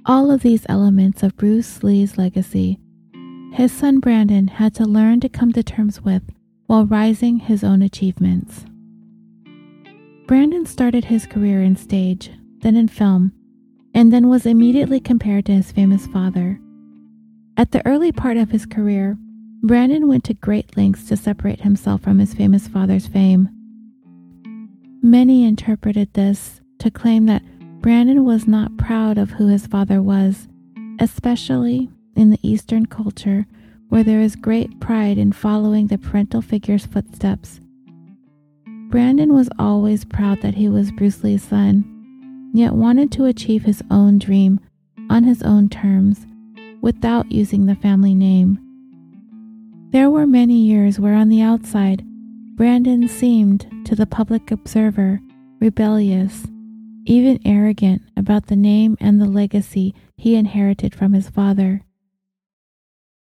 all 0.07 0.30
of 0.30 0.43
these 0.43 0.64
elements 0.68 1.24
of 1.24 1.36
Bruce 1.36 1.82
Lee's 1.82 2.16
legacy, 2.16 2.78
his 3.53 3.72
son 3.72 3.99
Brandon 3.99 4.47
had 4.47 4.76
to 4.76 4.84
learn 4.84 5.18
to 5.18 5.28
come 5.28 5.53
to 5.55 5.64
terms 5.64 6.01
with 6.03 6.22
while 6.68 6.86
rising 6.86 7.40
his 7.40 7.64
own 7.64 7.82
achievements. 7.82 8.64
Brandon 10.28 10.66
started 10.66 11.07
his 11.07 11.26
career 11.26 11.64
in 11.64 11.74
stage, 11.74 12.30
then 12.59 12.76
in 12.76 12.86
film, 12.86 13.32
and 13.93 14.12
then 14.12 14.28
was 14.28 14.47
immediately 14.47 15.01
compared 15.01 15.47
to 15.47 15.53
his 15.53 15.72
famous 15.72 16.07
father. 16.07 16.61
At 17.57 17.72
the 17.72 17.84
early 17.84 18.12
part 18.12 18.36
of 18.36 18.53
his 18.53 18.66
career, 18.66 19.18
Brandon 19.64 20.08
went 20.08 20.24
to 20.24 20.34
great 20.34 20.76
lengths 20.76 21.06
to 21.08 21.16
separate 21.16 21.60
himself 21.60 22.00
from 22.00 22.18
his 22.18 22.34
famous 22.34 22.66
father's 22.66 23.06
fame. 23.06 23.48
Many 25.00 25.44
interpreted 25.44 26.12
this 26.14 26.60
to 26.80 26.90
claim 26.90 27.26
that 27.26 27.44
Brandon 27.80 28.24
was 28.24 28.48
not 28.48 28.76
proud 28.76 29.18
of 29.18 29.30
who 29.30 29.46
his 29.46 29.68
father 29.68 30.02
was, 30.02 30.48
especially 30.98 31.88
in 32.16 32.30
the 32.30 32.40
Eastern 32.42 32.86
culture 32.86 33.46
where 33.88 34.02
there 34.02 34.20
is 34.20 34.34
great 34.34 34.80
pride 34.80 35.16
in 35.16 35.30
following 35.30 35.86
the 35.86 35.98
parental 35.98 36.42
figure's 36.42 36.86
footsteps. 36.86 37.60
Brandon 38.88 39.32
was 39.32 39.48
always 39.60 40.04
proud 40.04 40.42
that 40.42 40.54
he 40.54 40.68
was 40.68 40.90
Bruce 40.90 41.22
Lee's 41.22 41.44
son, 41.44 42.50
yet 42.52 42.72
wanted 42.72 43.12
to 43.12 43.26
achieve 43.26 43.62
his 43.62 43.82
own 43.92 44.18
dream 44.18 44.58
on 45.08 45.22
his 45.22 45.42
own 45.42 45.68
terms 45.68 46.26
without 46.80 47.30
using 47.30 47.66
the 47.66 47.76
family 47.76 48.14
name. 48.14 48.58
There 49.93 50.11
were 50.11 50.26
many 50.26 50.57
years 50.57 50.99
where, 50.99 51.14
on 51.14 51.28
the 51.28 51.43
outside, 51.43 52.03
Brandon 52.57 53.09
seemed, 53.09 53.70
to 53.84 53.95
the 53.95 54.07
public 54.07 54.51
observer, 54.51 55.20
rebellious 55.61 56.47
even 57.05 57.40
arrogant 57.45 58.03
about 58.16 58.47
the 58.47 58.57
name 58.57 58.97
and 59.01 59.20
the 59.20 59.28
legacy 59.28 59.95
he 60.16 60.36
inherited 60.36 60.95
from 60.95 61.12
his 61.12 61.28
father. 61.28 61.82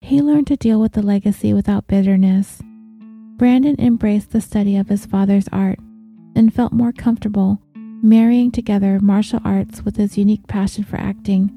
He 0.01 0.21
learned 0.21 0.47
to 0.49 0.57
deal 0.57 0.81
with 0.81 0.93
the 0.93 1.03
legacy 1.03 1.53
without 1.53 1.87
bitterness. 1.87 2.61
Brandon 3.37 3.77
embraced 3.79 4.31
the 4.31 4.41
study 4.41 4.77
of 4.77 4.89
his 4.89 5.07
father's 5.07 5.49
art 5.53 5.79
and 6.35 6.53
felt 6.53 6.73
more 6.73 6.93
comfortable 6.93 7.61
marrying 8.03 8.51
together 8.51 9.01
martial 9.01 9.41
arts 9.45 9.85
with 9.85 9.97
his 9.97 10.16
unique 10.16 10.47
passion 10.47 10.85
for 10.85 10.97
acting, 10.97 11.49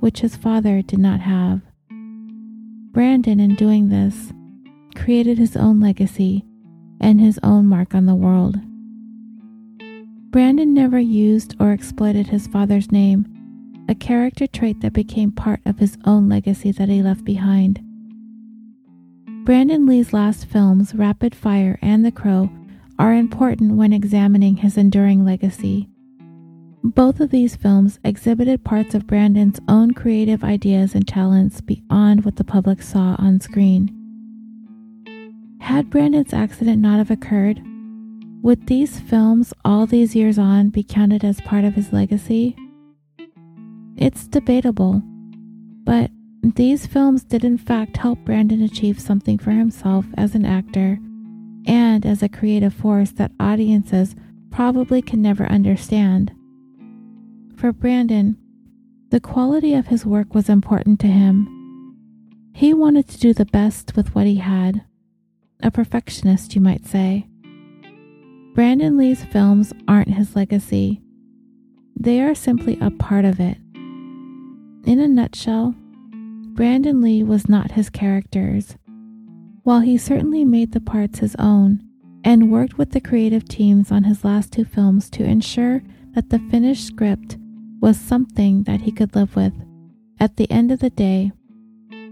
which 0.00 0.20
his 0.20 0.36
father 0.36 0.82
did 0.82 0.98
not 0.98 1.20
have. 1.20 1.60
Brandon, 2.92 3.40
in 3.40 3.54
doing 3.54 3.88
this, 3.88 4.32
created 4.94 5.38
his 5.38 5.56
own 5.56 5.80
legacy 5.80 6.44
and 7.00 7.20
his 7.20 7.38
own 7.42 7.66
mark 7.66 7.94
on 7.94 8.06
the 8.06 8.14
world. 8.14 8.56
Brandon 10.30 10.72
never 10.72 10.98
used 10.98 11.54
or 11.60 11.72
exploited 11.72 12.28
his 12.28 12.46
father's 12.46 12.90
name, 12.90 13.26
a 13.88 13.94
character 13.94 14.46
trait 14.46 14.80
that 14.80 14.92
became 14.92 15.30
part 15.30 15.60
of 15.66 15.78
his 15.78 15.98
own 16.06 16.28
legacy 16.28 16.72
that 16.72 16.88
he 16.88 17.02
left 17.02 17.24
behind. 17.24 17.80
Brandon 19.44 19.86
Lee's 19.86 20.12
last 20.12 20.46
films, 20.46 20.94
Rapid 20.94 21.34
Fire 21.34 21.78
and 21.82 22.04
The 22.04 22.12
Crow, 22.12 22.48
are 22.98 23.12
important 23.12 23.76
when 23.76 23.92
examining 23.92 24.56
his 24.56 24.76
enduring 24.76 25.24
legacy. 25.24 25.88
Both 26.84 27.20
of 27.20 27.30
these 27.30 27.56
films 27.56 28.00
exhibited 28.04 28.64
parts 28.64 28.94
of 28.94 29.06
Brandon's 29.06 29.60
own 29.68 29.92
creative 29.92 30.42
ideas 30.42 30.94
and 30.94 31.06
talents 31.06 31.60
beyond 31.60 32.24
what 32.24 32.36
the 32.36 32.44
public 32.44 32.82
saw 32.82 33.16
on 33.18 33.40
screen. 33.40 34.01
Had 35.72 35.88
Brandon's 35.88 36.34
accident 36.34 36.82
not 36.82 36.98
have 36.98 37.10
occurred, 37.10 37.62
would 38.42 38.66
these 38.66 39.00
films, 39.00 39.54
all 39.64 39.86
these 39.86 40.14
years 40.14 40.38
on, 40.38 40.68
be 40.68 40.82
counted 40.82 41.24
as 41.24 41.40
part 41.40 41.64
of 41.64 41.76
his 41.76 41.94
legacy? 41.94 42.54
It's 43.96 44.26
debatable, 44.26 45.00
but 45.82 46.10
these 46.42 46.84
films 46.84 47.24
did 47.24 47.42
in 47.42 47.56
fact 47.56 47.96
help 47.96 48.18
Brandon 48.18 48.60
achieve 48.60 49.00
something 49.00 49.38
for 49.38 49.52
himself 49.52 50.04
as 50.18 50.34
an 50.34 50.44
actor 50.44 50.98
and 51.66 52.04
as 52.04 52.22
a 52.22 52.28
creative 52.28 52.74
force 52.74 53.12
that 53.12 53.32
audiences 53.40 54.14
probably 54.50 55.00
can 55.00 55.22
never 55.22 55.46
understand. 55.46 56.32
For 57.56 57.72
Brandon, 57.72 58.36
the 59.08 59.20
quality 59.20 59.72
of 59.72 59.86
his 59.86 60.04
work 60.04 60.34
was 60.34 60.50
important 60.50 61.00
to 61.00 61.06
him. 61.06 61.48
He 62.52 62.74
wanted 62.74 63.08
to 63.08 63.18
do 63.18 63.32
the 63.32 63.46
best 63.46 63.96
with 63.96 64.14
what 64.14 64.26
he 64.26 64.36
had. 64.36 64.84
A 65.62 65.70
perfectionist, 65.70 66.54
you 66.54 66.60
might 66.60 66.86
say. 66.86 67.26
Brandon 68.54 68.96
Lee's 68.98 69.24
films 69.24 69.72
aren't 69.88 70.14
his 70.14 70.36
legacy, 70.36 71.00
they 72.02 72.20
are 72.20 72.34
simply 72.34 72.78
a 72.80 72.90
part 72.90 73.24
of 73.24 73.38
it. 73.38 73.58
In 74.84 74.98
a 74.98 75.06
nutshell, 75.06 75.74
Brandon 76.54 77.00
Lee 77.00 77.22
was 77.22 77.48
not 77.48 77.72
his 77.72 77.88
characters. 77.90 78.76
While 79.62 79.80
he 79.80 79.96
certainly 79.96 80.44
made 80.44 80.72
the 80.72 80.80
parts 80.80 81.20
his 81.20 81.36
own 81.38 81.80
and 82.24 82.50
worked 82.50 82.76
with 82.76 82.90
the 82.90 83.00
creative 83.00 83.48
teams 83.48 83.92
on 83.92 84.04
his 84.04 84.24
last 84.24 84.52
two 84.52 84.64
films 84.64 85.08
to 85.10 85.24
ensure 85.24 85.82
that 86.14 86.30
the 86.30 86.40
finished 86.50 86.86
script 86.86 87.38
was 87.80 87.96
something 87.96 88.64
that 88.64 88.80
he 88.80 88.90
could 88.90 89.14
live 89.14 89.36
with, 89.36 89.52
at 90.18 90.36
the 90.36 90.50
end 90.50 90.72
of 90.72 90.80
the 90.80 90.90
day, 90.90 91.30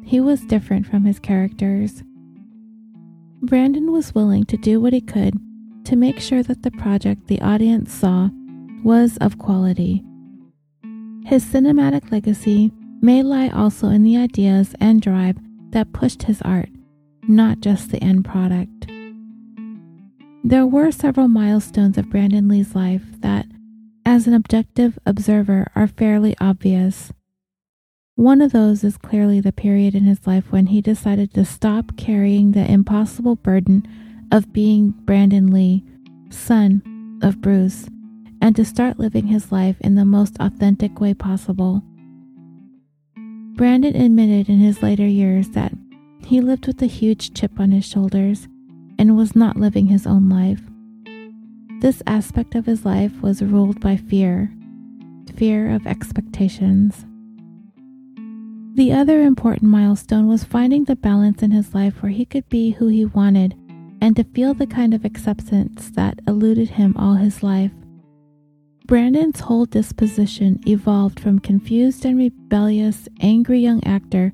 he 0.04 0.20
was 0.20 0.40
different 0.42 0.86
from 0.86 1.04
his 1.04 1.18
characters. 1.18 2.02
Brandon 3.42 3.90
was 3.90 4.14
willing 4.14 4.44
to 4.44 4.56
do 4.58 4.80
what 4.80 4.92
he 4.92 5.00
could 5.00 5.34
to 5.84 5.96
make 5.96 6.20
sure 6.20 6.42
that 6.42 6.62
the 6.62 6.70
project 6.70 7.26
the 7.26 7.40
audience 7.40 7.92
saw 7.92 8.28
was 8.84 9.16
of 9.18 9.38
quality. 9.38 10.04
His 11.24 11.44
cinematic 11.44 12.10
legacy 12.12 12.70
may 13.00 13.22
lie 13.22 13.48
also 13.48 13.88
in 13.88 14.02
the 14.02 14.16
ideas 14.16 14.74
and 14.78 15.00
drive 15.00 15.36
that 15.70 15.92
pushed 15.92 16.24
his 16.24 16.42
art, 16.42 16.68
not 17.28 17.60
just 17.60 17.90
the 17.90 18.02
end 18.02 18.24
product. 18.26 18.88
There 20.44 20.66
were 20.66 20.90
several 20.90 21.28
milestones 21.28 21.96
of 21.96 22.10
Brandon 22.10 22.46
Lee's 22.46 22.74
life 22.74 23.04
that, 23.20 23.46
as 24.04 24.26
an 24.26 24.34
objective 24.34 24.98
observer, 25.06 25.70
are 25.74 25.86
fairly 25.86 26.34
obvious. 26.40 27.12
One 28.20 28.42
of 28.42 28.52
those 28.52 28.84
is 28.84 28.98
clearly 28.98 29.40
the 29.40 29.50
period 29.50 29.94
in 29.94 30.02
his 30.02 30.26
life 30.26 30.52
when 30.52 30.66
he 30.66 30.82
decided 30.82 31.32
to 31.32 31.44
stop 31.46 31.96
carrying 31.96 32.52
the 32.52 32.70
impossible 32.70 33.36
burden 33.36 33.82
of 34.30 34.52
being 34.52 34.90
Brandon 34.90 35.50
Lee, 35.50 35.82
son 36.28 37.18
of 37.22 37.40
Bruce, 37.40 37.88
and 38.42 38.54
to 38.56 38.62
start 38.66 38.98
living 38.98 39.28
his 39.28 39.50
life 39.50 39.80
in 39.80 39.94
the 39.94 40.04
most 40.04 40.36
authentic 40.38 41.00
way 41.00 41.14
possible. 41.14 41.82
Brandon 43.54 43.96
admitted 43.96 44.50
in 44.50 44.58
his 44.58 44.82
later 44.82 45.06
years 45.06 45.48
that 45.52 45.72
he 46.22 46.42
lived 46.42 46.66
with 46.66 46.82
a 46.82 46.86
huge 46.86 47.32
chip 47.32 47.58
on 47.58 47.70
his 47.70 47.86
shoulders 47.86 48.48
and 48.98 49.16
was 49.16 49.34
not 49.34 49.56
living 49.56 49.86
his 49.86 50.06
own 50.06 50.28
life. 50.28 50.60
This 51.80 52.02
aspect 52.06 52.54
of 52.54 52.66
his 52.66 52.84
life 52.84 53.22
was 53.22 53.40
ruled 53.40 53.80
by 53.80 53.96
fear 53.96 54.52
fear 55.36 55.70
of 55.70 55.86
expectations. 55.86 57.06
The 58.74 58.92
other 58.92 59.22
important 59.22 59.70
milestone 59.70 60.28
was 60.28 60.44
finding 60.44 60.84
the 60.84 60.96
balance 60.96 61.42
in 61.42 61.50
his 61.50 61.74
life 61.74 62.02
where 62.02 62.12
he 62.12 62.24
could 62.24 62.48
be 62.48 62.70
who 62.70 62.86
he 62.86 63.04
wanted 63.04 63.54
and 64.00 64.14
to 64.16 64.24
feel 64.24 64.54
the 64.54 64.66
kind 64.66 64.94
of 64.94 65.04
acceptance 65.04 65.90
that 65.90 66.20
eluded 66.26 66.70
him 66.70 66.96
all 66.96 67.14
his 67.14 67.42
life. 67.42 67.72
Brandon's 68.86 69.40
whole 69.40 69.66
disposition 69.66 70.60
evolved 70.66 71.20
from 71.20 71.40
confused 71.40 72.04
and 72.04 72.16
rebellious, 72.16 73.08
angry 73.20 73.60
young 73.60 73.84
actor 73.84 74.32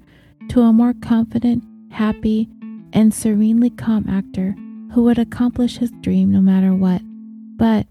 to 0.49 0.61
a 0.61 0.73
more 0.73 0.95
confident, 0.95 1.65
happy, 1.91 2.49
and 2.93 3.13
serenely 3.13 3.71
calm 3.71 4.07
actor 4.09 4.55
who 4.93 5.03
would 5.03 5.19
accomplish 5.19 5.79
his 5.79 5.93
dream 6.01 6.31
no 6.31 6.41
matter 6.41 6.73
what, 6.75 7.03
but 7.57 7.87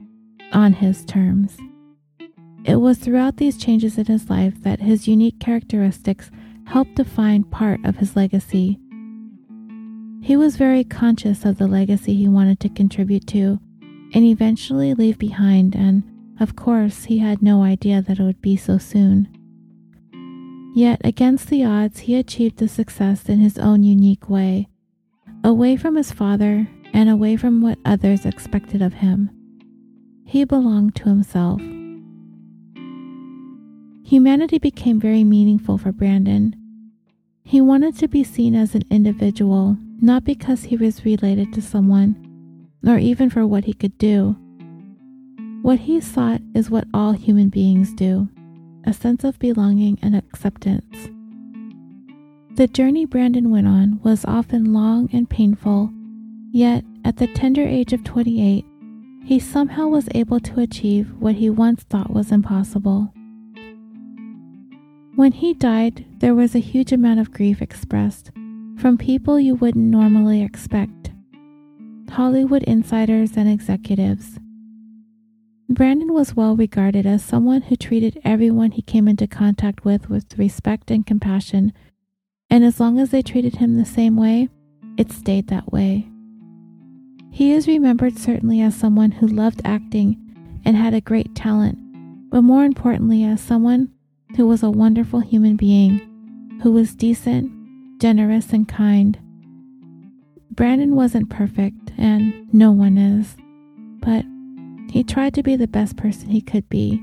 on 0.53 0.73
his 0.73 1.03
terms. 1.05 1.57
It 2.65 2.81
was 2.81 2.97
throughout 2.97 3.37
these 3.37 3.57
changes 3.57 3.97
in 3.97 4.07
his 4.07 4.29
life 4.29 4.61
that 4.63 4.81
his 4.81 5.07
unique 5.07 5.39
characteristics 5.39 6.31
helped 6.65 6.95
define 6.95 7.43
part 7.43 7.85
of 7.85 7.97
his 7.97 8.15
legacy 8.15 8.79
he 10.25 10.35
was 10.35 10.57
very 10.57 10.83
conscious 10.83 11.45
of 11.45 11.59
the 11.59 11.67
legacy 11.67 12.15
he 12.15 12.27
wanted 12.27 12.59
to 12.61 12.69
contribute 12.69 13.27
to 13.27 13.59
and 14.11 14.25
eventually 14.25 14.95
leave 14.95 15.19
behind, 15.19 15.75
and 15.75 16.01
of 16.39 16.55
course, 16.55 17.03
he 17.03 17.19
had 17.19 17.43
no 17.43 17.61
idea 17.61 18.01
that 18.01 18.17
it 18.17 18.23
would 18.23 18.41
be 18.41 18.57
so 18.57 18.79
soon. 18.79 19.29
Yet, 20.73 20.99
against 21.03 21.49
the 21.49 21.63
odds, 21.63 21.99
he 21.99 22.15
achieved 22.15 22.57
the 22.57 22.67
success 22.67 23.29
in 23.29 23.37
his 23.37 23.59
own 23.59 23.83
unique 23.83 24.27
way, 24.27 24.67
away 25.43 25.77
from 25.77 25.95
his 25.95 26.11
father 26.11 26.67
and 26.91 27.07
away 27.07 27.37
from 27.37 27.61
what 27.61 27.77
others 27.85 28.25
expected 28.25 28.81
of 28.81 28.95
him. 28.95 29.29
He 30.25 30.43
belonged 30.43 30.95
to 30.95 31.03
himself. 31.03 31.61
Humanity 34.05 34.59
became 34.59 34.99
very 34.99 35.23
meaningful 35.23 35.79
for 35.79 35.91
Brandon. 35.91 36.55
He 37.43 37.59
wanted 37.59 37.97
to 37.97 38.07
be 38.07 38.23
seen 38.23 38.53
as 38.53 38.75
an 38.75 38.83
individual 38.91 39.77
not 39.99 40.23
because 40.23 40.65
he 40.65 40.77
was 40.77 41.05
related 41.05 41.51
to 41.53 41.61
someone, 41.61 42.15
nor 42.83 42.99
even 42.99 43.31
for 43.31 43.47
what 43.47 43.63
he 43.63 43.73
could 43.73 43.97
do. 43.97 44.35
What 45.63 45.79
he 45.79 45.99
sought 46.01 46.41
is 46.53 46.69
what 46.69 46.85
all 46.93 47.13
human 47.13 47.49
beings 47.49 47.93
do 47.93 48.29
a 48.85 48.93
sense 48.93 49.23
of 49.23 49.39
belonging 49.39 49.97
and 50.03 50.15
acceptance. 50.15 51.09
The 52.57 52.67
journey 52.67 53.07
Brandon 53.07 53.49
went 53.49 53.67
on 53.67 53.99
was 54.03 54.23
often 54.25 54.71
long 54.71 55.09
and 55.11 55.27
painful, 55.27 55.89
yet 56.51 56.85
at 57.03 57.17
the 57.17 57.25
tender 57.25 57.63
age 57.63 57.91
of 57.91 58.03
28, 58.03 58.63
he 59.23 59.39
somehow 59.39 59.87
was 59.87 60.07
able 60.13 60.39
to 60.41 60.59
achieve 60.59 61.11
what 61.17 61.33
he 61.33 61.49
once 61.49 61.81
thought 61.81 62.13
was 62.13 62.31
impossible. 62.31 63.11
When 65.15 65.31
he 65.31 65.53
died, 65.53 66.05
there 66.19 66.35
was 66.35 66.55
a 66.55 66.59
huge 66.59 66.91
amount 66.91 67.21
of 67.21 67.31
grief 67.31 67.61
expressed 67.61 68.31
from 68.77 68.97
people 68.97 69.39
you 69.39 69.55
wouldn't 69.55 69.85
normally 69.85 70.43
expect 70.43 71.11
Hollywood 72.09 72.63
insiders 72.63 73.37
and 73.37 73.47
executives. 73.47 74.37
Brandon 75.69 76.13
was 76.13 76.35
well 76.35 76.57
regarded 76.57 77.05
as 77.05 77.23
someone 77.23 77.61
who 77.61 77.77
treated 77.77 78.19
everyone 78.25 78.71
he 78.71 78.81
came 78.81 79.07
into 79.07 79.25
contact 79.25 79.85
with 79.85 80.09
with 80.09 80.37
respect 80.37 80.91
and 80.91 81.07
compassion, 81.07 81.71
and 82.49 82.65
as 82.65 82.81
long 82.81 82.99
as 82.99 83.11
they 83.11 83.21
treated 83.21 83.55
him 83.55 83.77
the 83.77 83.85
same 83.85 84.17
way, 84.17 84.49
it 84.97 85.13
stayed 85.13 85.47
that 85.47 85.71
way. 85.71 86.09
He 87.31 87.53
is 87.53 87.69
remembered 87.69 88.17
certainly 88.17 88.59
as 88.59 88.75
someone 88.75 89.11
who 89.11 89.27
loved 89.27 89.61
acting 89.63 90.17
and 90.65 90.75
had 90.75 90.93
a 90.93 90.99
great 90.99 91.35
talent, 91.35 91.77
but 92.29 92.41
more 92.41 92.65
importantly, 92.65 93.23
as 93.23 93.39
someone 93.39 93.94
who 94.35 94.47
was 94.47 94.63
a 94.63 94.69
wonderful 94.69 95.19
human 95.19 95.55
being, 95.55 96.59
who 96.63 96.71
was 96.71 96.95
decent, 96.95 97.51
generous, 97.99 98.51
and 98.51 98.67
kind. 98.67 99.19
Brandon 100.51 100.95
wasn't 100.95 101.29
perfect, 101.29 101.91
and 101.97 102.53
no 102.53 102.71
one 102.71 102.97
is, 102.97 103.35
but 103.99 104.25
he 104.91 105.03
tried 105.03 105.33
to 105.33 105.43
be 105.43 105.55
the 105.55 105.67
best 105.67 105.97
person 105.97 106.29
he 106.29 106.41
could 106.41 106.67
be, 106.69 106.93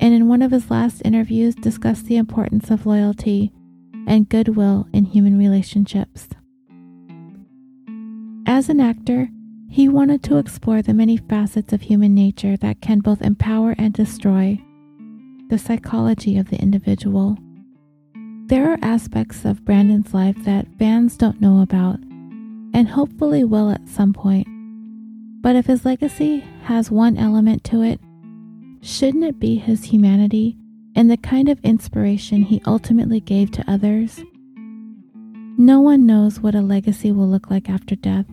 and 0.00 0.14
in 0.14 0.28
one 0.28 0.42
of 0.42 0.50
his 0.50 0.70
last 0.70 1.02
interviews 1.04 1.54
discussed 1.54 2.06
the 2.06 2.16
importance 2.16 2.70
of 2.70 2.86
loyalty 2.86 3.52
and 4.06 4.28
goodwill 4.28 4.88
in 4.92 5.04
human 5.04 5.38
relationships. 5.38 6.28
As 8.46 8.68
an 8.68 8.80
actor, 8.80 9.28
he 9.70 9.88
wanted 9.88 10.22
to 10.24 10.36
explore 10.36 10.82
the 10.82 10.92
many 10.92 11.16
facets 11.16 11.72
of 11.72 11.82
human 11.82 12.14
nature 12.14 12.56
that 12.58 12.80
can 12.80 12.98
both 12.98 13.22
empower 13.22 13.74
and 13.78 13.94
destroy, 13.94 14.60
the 15.52 15.58
psychology 15.58 16.38
of 16.38 16.48
the 16.48 16.56
individual. 16.56 17.36
There 18.46 18.72
are 18.72 18.78
aspects 18.80 19.44
of 19.44 19.66
Brandon's 19.66 20.14
life 20.14 20.36
that 20.46 20.66
fans 20.78 21.14
don't 21.18 21.42
know 21.42 21.60
about, 21.60 21.98
and 22.72 22.88
hopefully 22.88 23.44
will 23.44 23.68
at 23.68 23.86
some 23.86 24.14
point. 24.14 24.46
But 25.42 25.54
if 25.54 25.66
his 25.66 25.84
legacy 25.84 26.38
has 26.62 26.90
one 26.90 27.18
element 27.18 27.64
to 27.64 27.82
it, 27.82 28.00
shouldn't 28.80 29.24
it 29.24 29.38
be 29.38 29.56
his 29.56 29.84
humanity 29.84 30.56
and 30.96 31.10
the 31.10 31.18
kind 31.18 31.50
of 31.50 31.60
inspiration 31.60 32.44
he 32.44 32.62
ultimately 32.66 33.20
gave 33.20 33.50
to 33.50 33.70
others? 33.70 34.22
No 35.58 35.82
one 35.82 36.06
knows 36.06 36.40
what 36.40 36.54
a 36.54 36.62
legacy 36.62 37.12
will 37.12 37.28
look 37.28 37.50
like 37.50 37.68
after 37.68 37.94
death. 37.94 38.24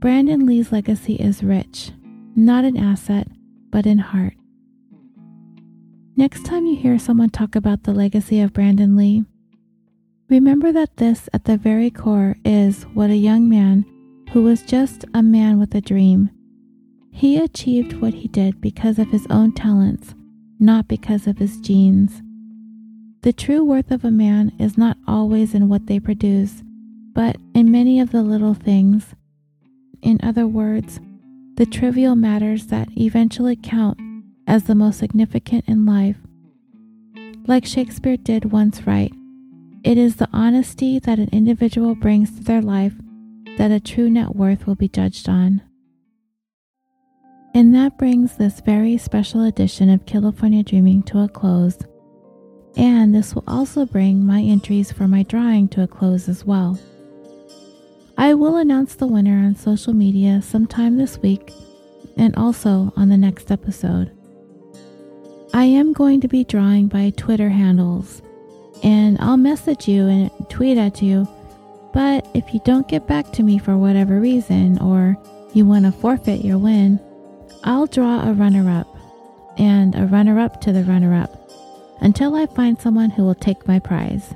Brandon 0.00 0.44
Lee's 0.44 0.72
legacy 0.72 1.14
is 1.14 1.44
rich, 1.44 1.92
not 2.34 2.64
in 2.64 2.76
asset, 2.76 3.28
but 3.70 3.86
in 3.86 3.98
heart. 3.98 4.34
Next 6.20 6.44
time 6.44 6.66
you 6.66 6.76
hear 6.76 6.98
someone 6.98 7.30
talk 7.30 7.56
about 7.56 7.84
the 7.84 7.94
legacy 7.94 8.42
of 8.42 8.52
Brandon 8.52 8.94
Lee, 8.94 9.24
remember 10.28 10.70
that 10.70 10.98
this, 10.98 11.30
at 11.32 11.46
the 11.46 11.56
very 11.56 11.90
core, 11.90 12.36
is 12.44 12.82
what 12.92 13.08
a 13.08 13.16
young 13.16 13.48
man 13.48 13.86
who 14.30 14.42
was 14.42 14.60
just 14.60 15.06
a 15.14 15.22
man 15.22 15.58
with 15.58 15.74
a 15.74 15.80
dream. 15.80 16.28
He 17.10 17.38
achieved 17.38 18.02
what 18.02 18.12
he 18.12 18.28
did 18.28 18.60
because 18.60 18.98
of 18.98 19.08
his 19.08 19.26
own 19.30 19.54
talents, 19.54 20.14
not 20.58 20.88
because 20.88 21.26
of 21.26 21.38
his 21.38 21.56
genes. 21.56 22.20
The 23.22 23.32
true 23.32 23.64
worth 23.64 23.90
of 23.90 24.04
a 24.04 24.10
man 24.10 24.52
is 24.58 24.76
not 24.76 24.98
always 25.08 25.54
in 25.54 25.70
what 25.70 25.86
they 25.86 25.98
produce, 25.98 26.62
but 27.14 27.36
in 27.54 27.72
many 27.72 27.98
of 27.98 28.12
the 28.12 28.22
little 28.22 28.52
things. 28.52 29.14
In 30.02 30.20
other 30.22 30.46
words, 30.46 31.00
the 31.56 31.64
trivial 31.64 32.14
matters 32.14 32.66
that 32.66 32.88
eventually 32.94 33.56
count 33.56 33.98
as 34.46 34.64
the 34.64 34.74
most 34.74 34.98
significant 34.98 35.64
in 35.66 35.86
life. 35.86 36.16
Like 37.46 37.64
Shakespeare 37.64 38.16
did 38.16 38.52
once 38.52 38.86
write, 38.86 39.12
it 39.82 39.96
is 39.96 40.16
the 40.16 40.28
honesty 40.32 40.98
that 40.98 41.18
an 41.18 41.30
individual 41.32 41.94
brings 41.94 42.30
to 42.32 42.44
their 42.44 42.60
life 42.60 42.94
that 43.56 43.70
a 43.70 43.80
true 43.80 44.10
net 44.10 44.36
worth 44.36 44.66
will 44.66 44.74
be 44.74 44.88
judged 44.88 45.28
on. 45.28 45.62
And 47.54 47.74
that 47.74 47.98
brings 47.98 48.36
this 48.36 48.60
very 48.60 48.96
special 48.98 49.42
edition 49.42 49.90
of 49.90 50.06
California 50.06 50.62
Dreaming 50.62 51.02
to 51.04 51.20
a 51.20 51.28
close. 51.28 51.78
And 52.76 53.14
this 53.14 53.34
will 53.34 53.44
also 53.48 53.84
bring 53.84 54.24
my 54.24 54.40
entries 54.40 54.92
for 54.92 55.08
my 55.08 55.24
drawing 55.24 55.68
to 55.68 55.82
a 55.82 55.88
close 55.88 56.28
as 56.28 56.44
well. 56.44 56.78
I 58.16 58.34
will 58.34 58.56
announce 58.56 58.94
the 58.94 59.06
winner 59.06 59.44
on 59.44 59.56
social 59.56 59.94
media 59.94 60.42
sometime 60.42 60.96
this 60.96 61.18
week 61.18 61.52
and 62.16 62.36
also 62.36 62.92
on 62.96 63.08
the 63.08 63.16
next 63.16 63.50
episode. 63.50 64.16
I 65.52 65.64
am 65.64 65.92
going 65.92 66.20
to 66.20 66.28
be 66.28 66.44
drawing 66.44 66.88
by 66.88 67.10
Twitter 67.16 67.48
handles, 67.48 68.22
and 68.82 69.18
I'll 69.20 69.36
message 69.36 69.88
you 69.88 70.06
and 70.06 70.30
tweet 70.48 70.78
at 70.78 71.02
you 71.02 71.26
but 71.92 72.26
if 72.34 72.54
you 72.54 72.60
don't 72.64 72.88
get 72.88 73.06
back 73.06 73.32
to 73.32 73.42
me 73.42 73.58
for 73.58 73.76
whatever 73.76 74.20
reason, 74.20 74.78
or 74.78 75.16
you 75.52 75.66
want 75.66 75.84
to 75.86 75.92
forfeit 75.92 76.44
your 76.44 76.58
win, 76.58 77.00
I'll 77.64 77.86
draw 77.86 78.28
a 78.28 78.32
runner 78.32 78.70
up 78.70 78.96
and 79.58 79.94
a 79.94 80.06
runner 80.06 80.38
up 80.38 80.60
to 80.62 80.72
the 80.72 80.84
runner 80.84 81.14
up 81.14 81.50
until 82.00 82.34
I 82.34 82.46
find 82.46 82.80
someone 82.80 83.10
who 83.10 83.24
will 83.24 83.34
take 83.34 83.66
my 83.66 83.78
prize. 83.78 84.34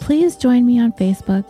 Please 0.00 0.36
join 0.36 0.64
me 0.64 0.78
on 0.78 0.92
Facebook, 0.92 1.44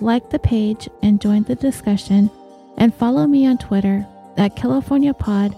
like 0.00 0.30
the 0.30 0.38
page, 0.38 0.88
and 1.02 1.20
join 1.20 1.44
the 1.44 1.54
discussion, 1.54 2.30
and 2.78 2.94
follow 2.94 3.26
me 3.26 3.46
on 3.46 3.58
Twitter 3.58 4.06
at 4.38 4.56
California 4.56 5.12
Pod 5.12 5.54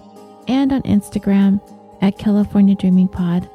and 0.48 0.72
on 0.72 0.82
Instagram 0.82 1.60
at 2.02 2.18
California 2.18 2.74
Dreaming 2.74 3.08
Pod. 3.08 3.48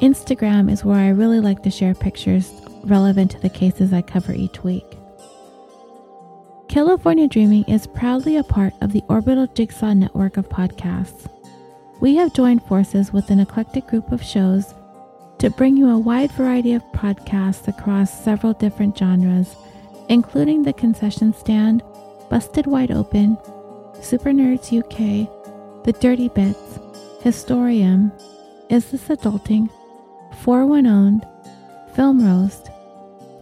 Instagram 0.00 0.70
is 0.70 0.84
where 0.84 0.98
I 0.98 1.08
really 1.08 1.40
like 1.40 1.62
to 1.62 1.70
share 1.70 1.94
pictures 1.94 2.52
relevant 2.84 3.30
to 3.32 3.40
the 3.40 3.48
cases 3.48 3.92
I 3.92 4.02
cover 4.02 4.32
each 4.32 4.62
week. 4.62 4.98
California 6.68 7.26
Dreaming 7.26 7.64
is 7.64 7.86
proudly 7.86 8.36
a 8.36 8.44
part 8.44 8.74
of 8.80 8.92
the 8.92 9.02
Orbital 9.08 9.46
Jigsaw 9.48 9.94
network 9.94 10.36
of 10.36 10.48
podcasts. 10.48 11.28
We 12.00 12.14
have 12.16 12.32
joined 12.32 12.62
forces 12.62 13.12
with 13.12 13.30
an 13.30 13.40
eclectic 13.40 13.86
group 13.88 14.12
of 14.12 14.22
shows 14.22 14.72
to 15.38 15.50
bring 15.50 15.76
you 15.76 15.88
a 15.88 15.98
wide 15.98 16.30
variety 16.32 16.74
of 16.74 16.82
podcasts 16.92 17.66
across 17.66 18.24
several 18.24 18.52
different 18.52 18.96
genres, 18.96 19.56
including 20.08 20.62
The 20.62 20.72
Concession 20.72 21.34
Stand, 21.34 21.82
Busted 22.28 22.66
Wide 22.66 22.90
Open, 22.90 23.36
Super 24.00 24.30
Nerds 24.30 24.70
UK, 24.70 25.84
The 25.84 25.92
Dirty 25.92 26.28
Bits, 26.28 26.78
Historium, 27.22 28.10
Is 28.70 28.90
This 28.90 29.08
Adulting, 29.08 29.68
41 30.42 30.86
Owned, 30.86 31.26
Film 31.94 32.24
Roast, 32.24 32.70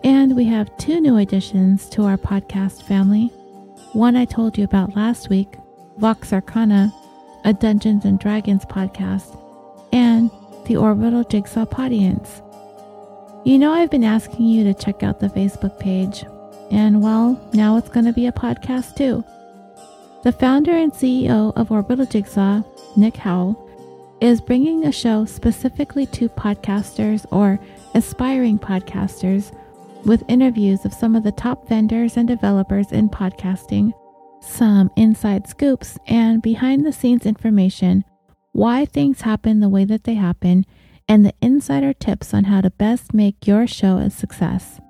and 0.02 0.34
we 0.34 0.44
have 0.46 0.76
two 0.78 1.00
new 1.00 1.16
additions 1.18 1.88
to 1.90 2.02
our 2.02 2.16
podcast 2.16 2.82
family. 2.82 3.28
One 3.92 4.16
I 4.16 4.24
told 4.24 4.58
you 4.58 4.64
about 4.64 4.96
last 4.96 5.30
week, 5.30 5.54
Vox 5.98 6.32
Arcana, 6.32 6.92
a 7.44 7.52
Dungeons 7.52 8.04
and 8.04 8.18
Dragons 8.18 8.64
podcast, 8.64 9.40
and 9.92 10.28
the 10.66 10.76
Orbital 10.76 11.22
Jigsaw 11.22 11.66
Audience. 11.78 12.42
You 13.44 13.60
know, 13.60 13.72
I've 13.72 13.92
been 13.92 14.02
asking 14.02 14.44
you 14.46 14.64
to 14.64 14.74
check 14.74 15.04
out 15.04 15.20
the 15.20 15.28
Facebook 15.28 15.78
page, 15.78 16.24
and 16.72 17.00
well, 17.00 17.40
now 17.52 17.76
it's 17.76 17.90
going 17.90 18.06
to 18.06 18.12
be 18.12 18.26
a 18.26 18.32
podcast 18.32 18.96
too. 18.96 19.24
The 20.24 20.32
founder 20.32 20.72
and 20.72 20.92
CEO 20.92 21.52
of 21.54 21.70
Orbital 21.70 22.06
Jigsaw, 22.06 22.62
Nick 22.96 23.16
Howell, 23.16 23.66
is 24.20 24.40
bringing 24.40 24.84
a 24.84 24.92
show 24.92 25.24
specifically 25.24 26.06
to 26.06 26.28
podcasters 26.28 27.24
or 27.30 27.60
aspiring 27.94 28.58
podcasters 28.58 29.54
with 30.04 30.24
interviews 30.28 30.84
of 30.84 30.94
some 30.94 31.14
of 31.14 31.22
the 31.22 31.32
top 31.32 31.68
vendors 31.68 32.16
and 32.16 32.26
developers 32.26 32.90
in 32.92 33.08
podcasting, 33.08 33.92
some 34.40 34.90
inside 34.96 35.48
scoops, 35.48 35.98
and 36.06 36.42
behind 36.42 36.84
the 36.84 36.92
scenes 36.92 37.26
information, 37.26 38.04
why 38.52 38.84
things 38.84 39.20
happen 39.20 39.60
the 39.60 39.68
way 39.68 39.84
that 39.84 40.04
they 40.04 40.14
happen, 40.14 40.64
and 41.08 41.24
the 41.24 41.34
insider 41.40 41.92
tips 41.92 42.34
on 42.34 42.44
how 42.44 42.60
to 42.60 42.70
best 42.70 43.14
make 43.14 43.46
your 43.46 43.66
show 43.66 43.98
a 43.98 44.10
success. 44.10 44.80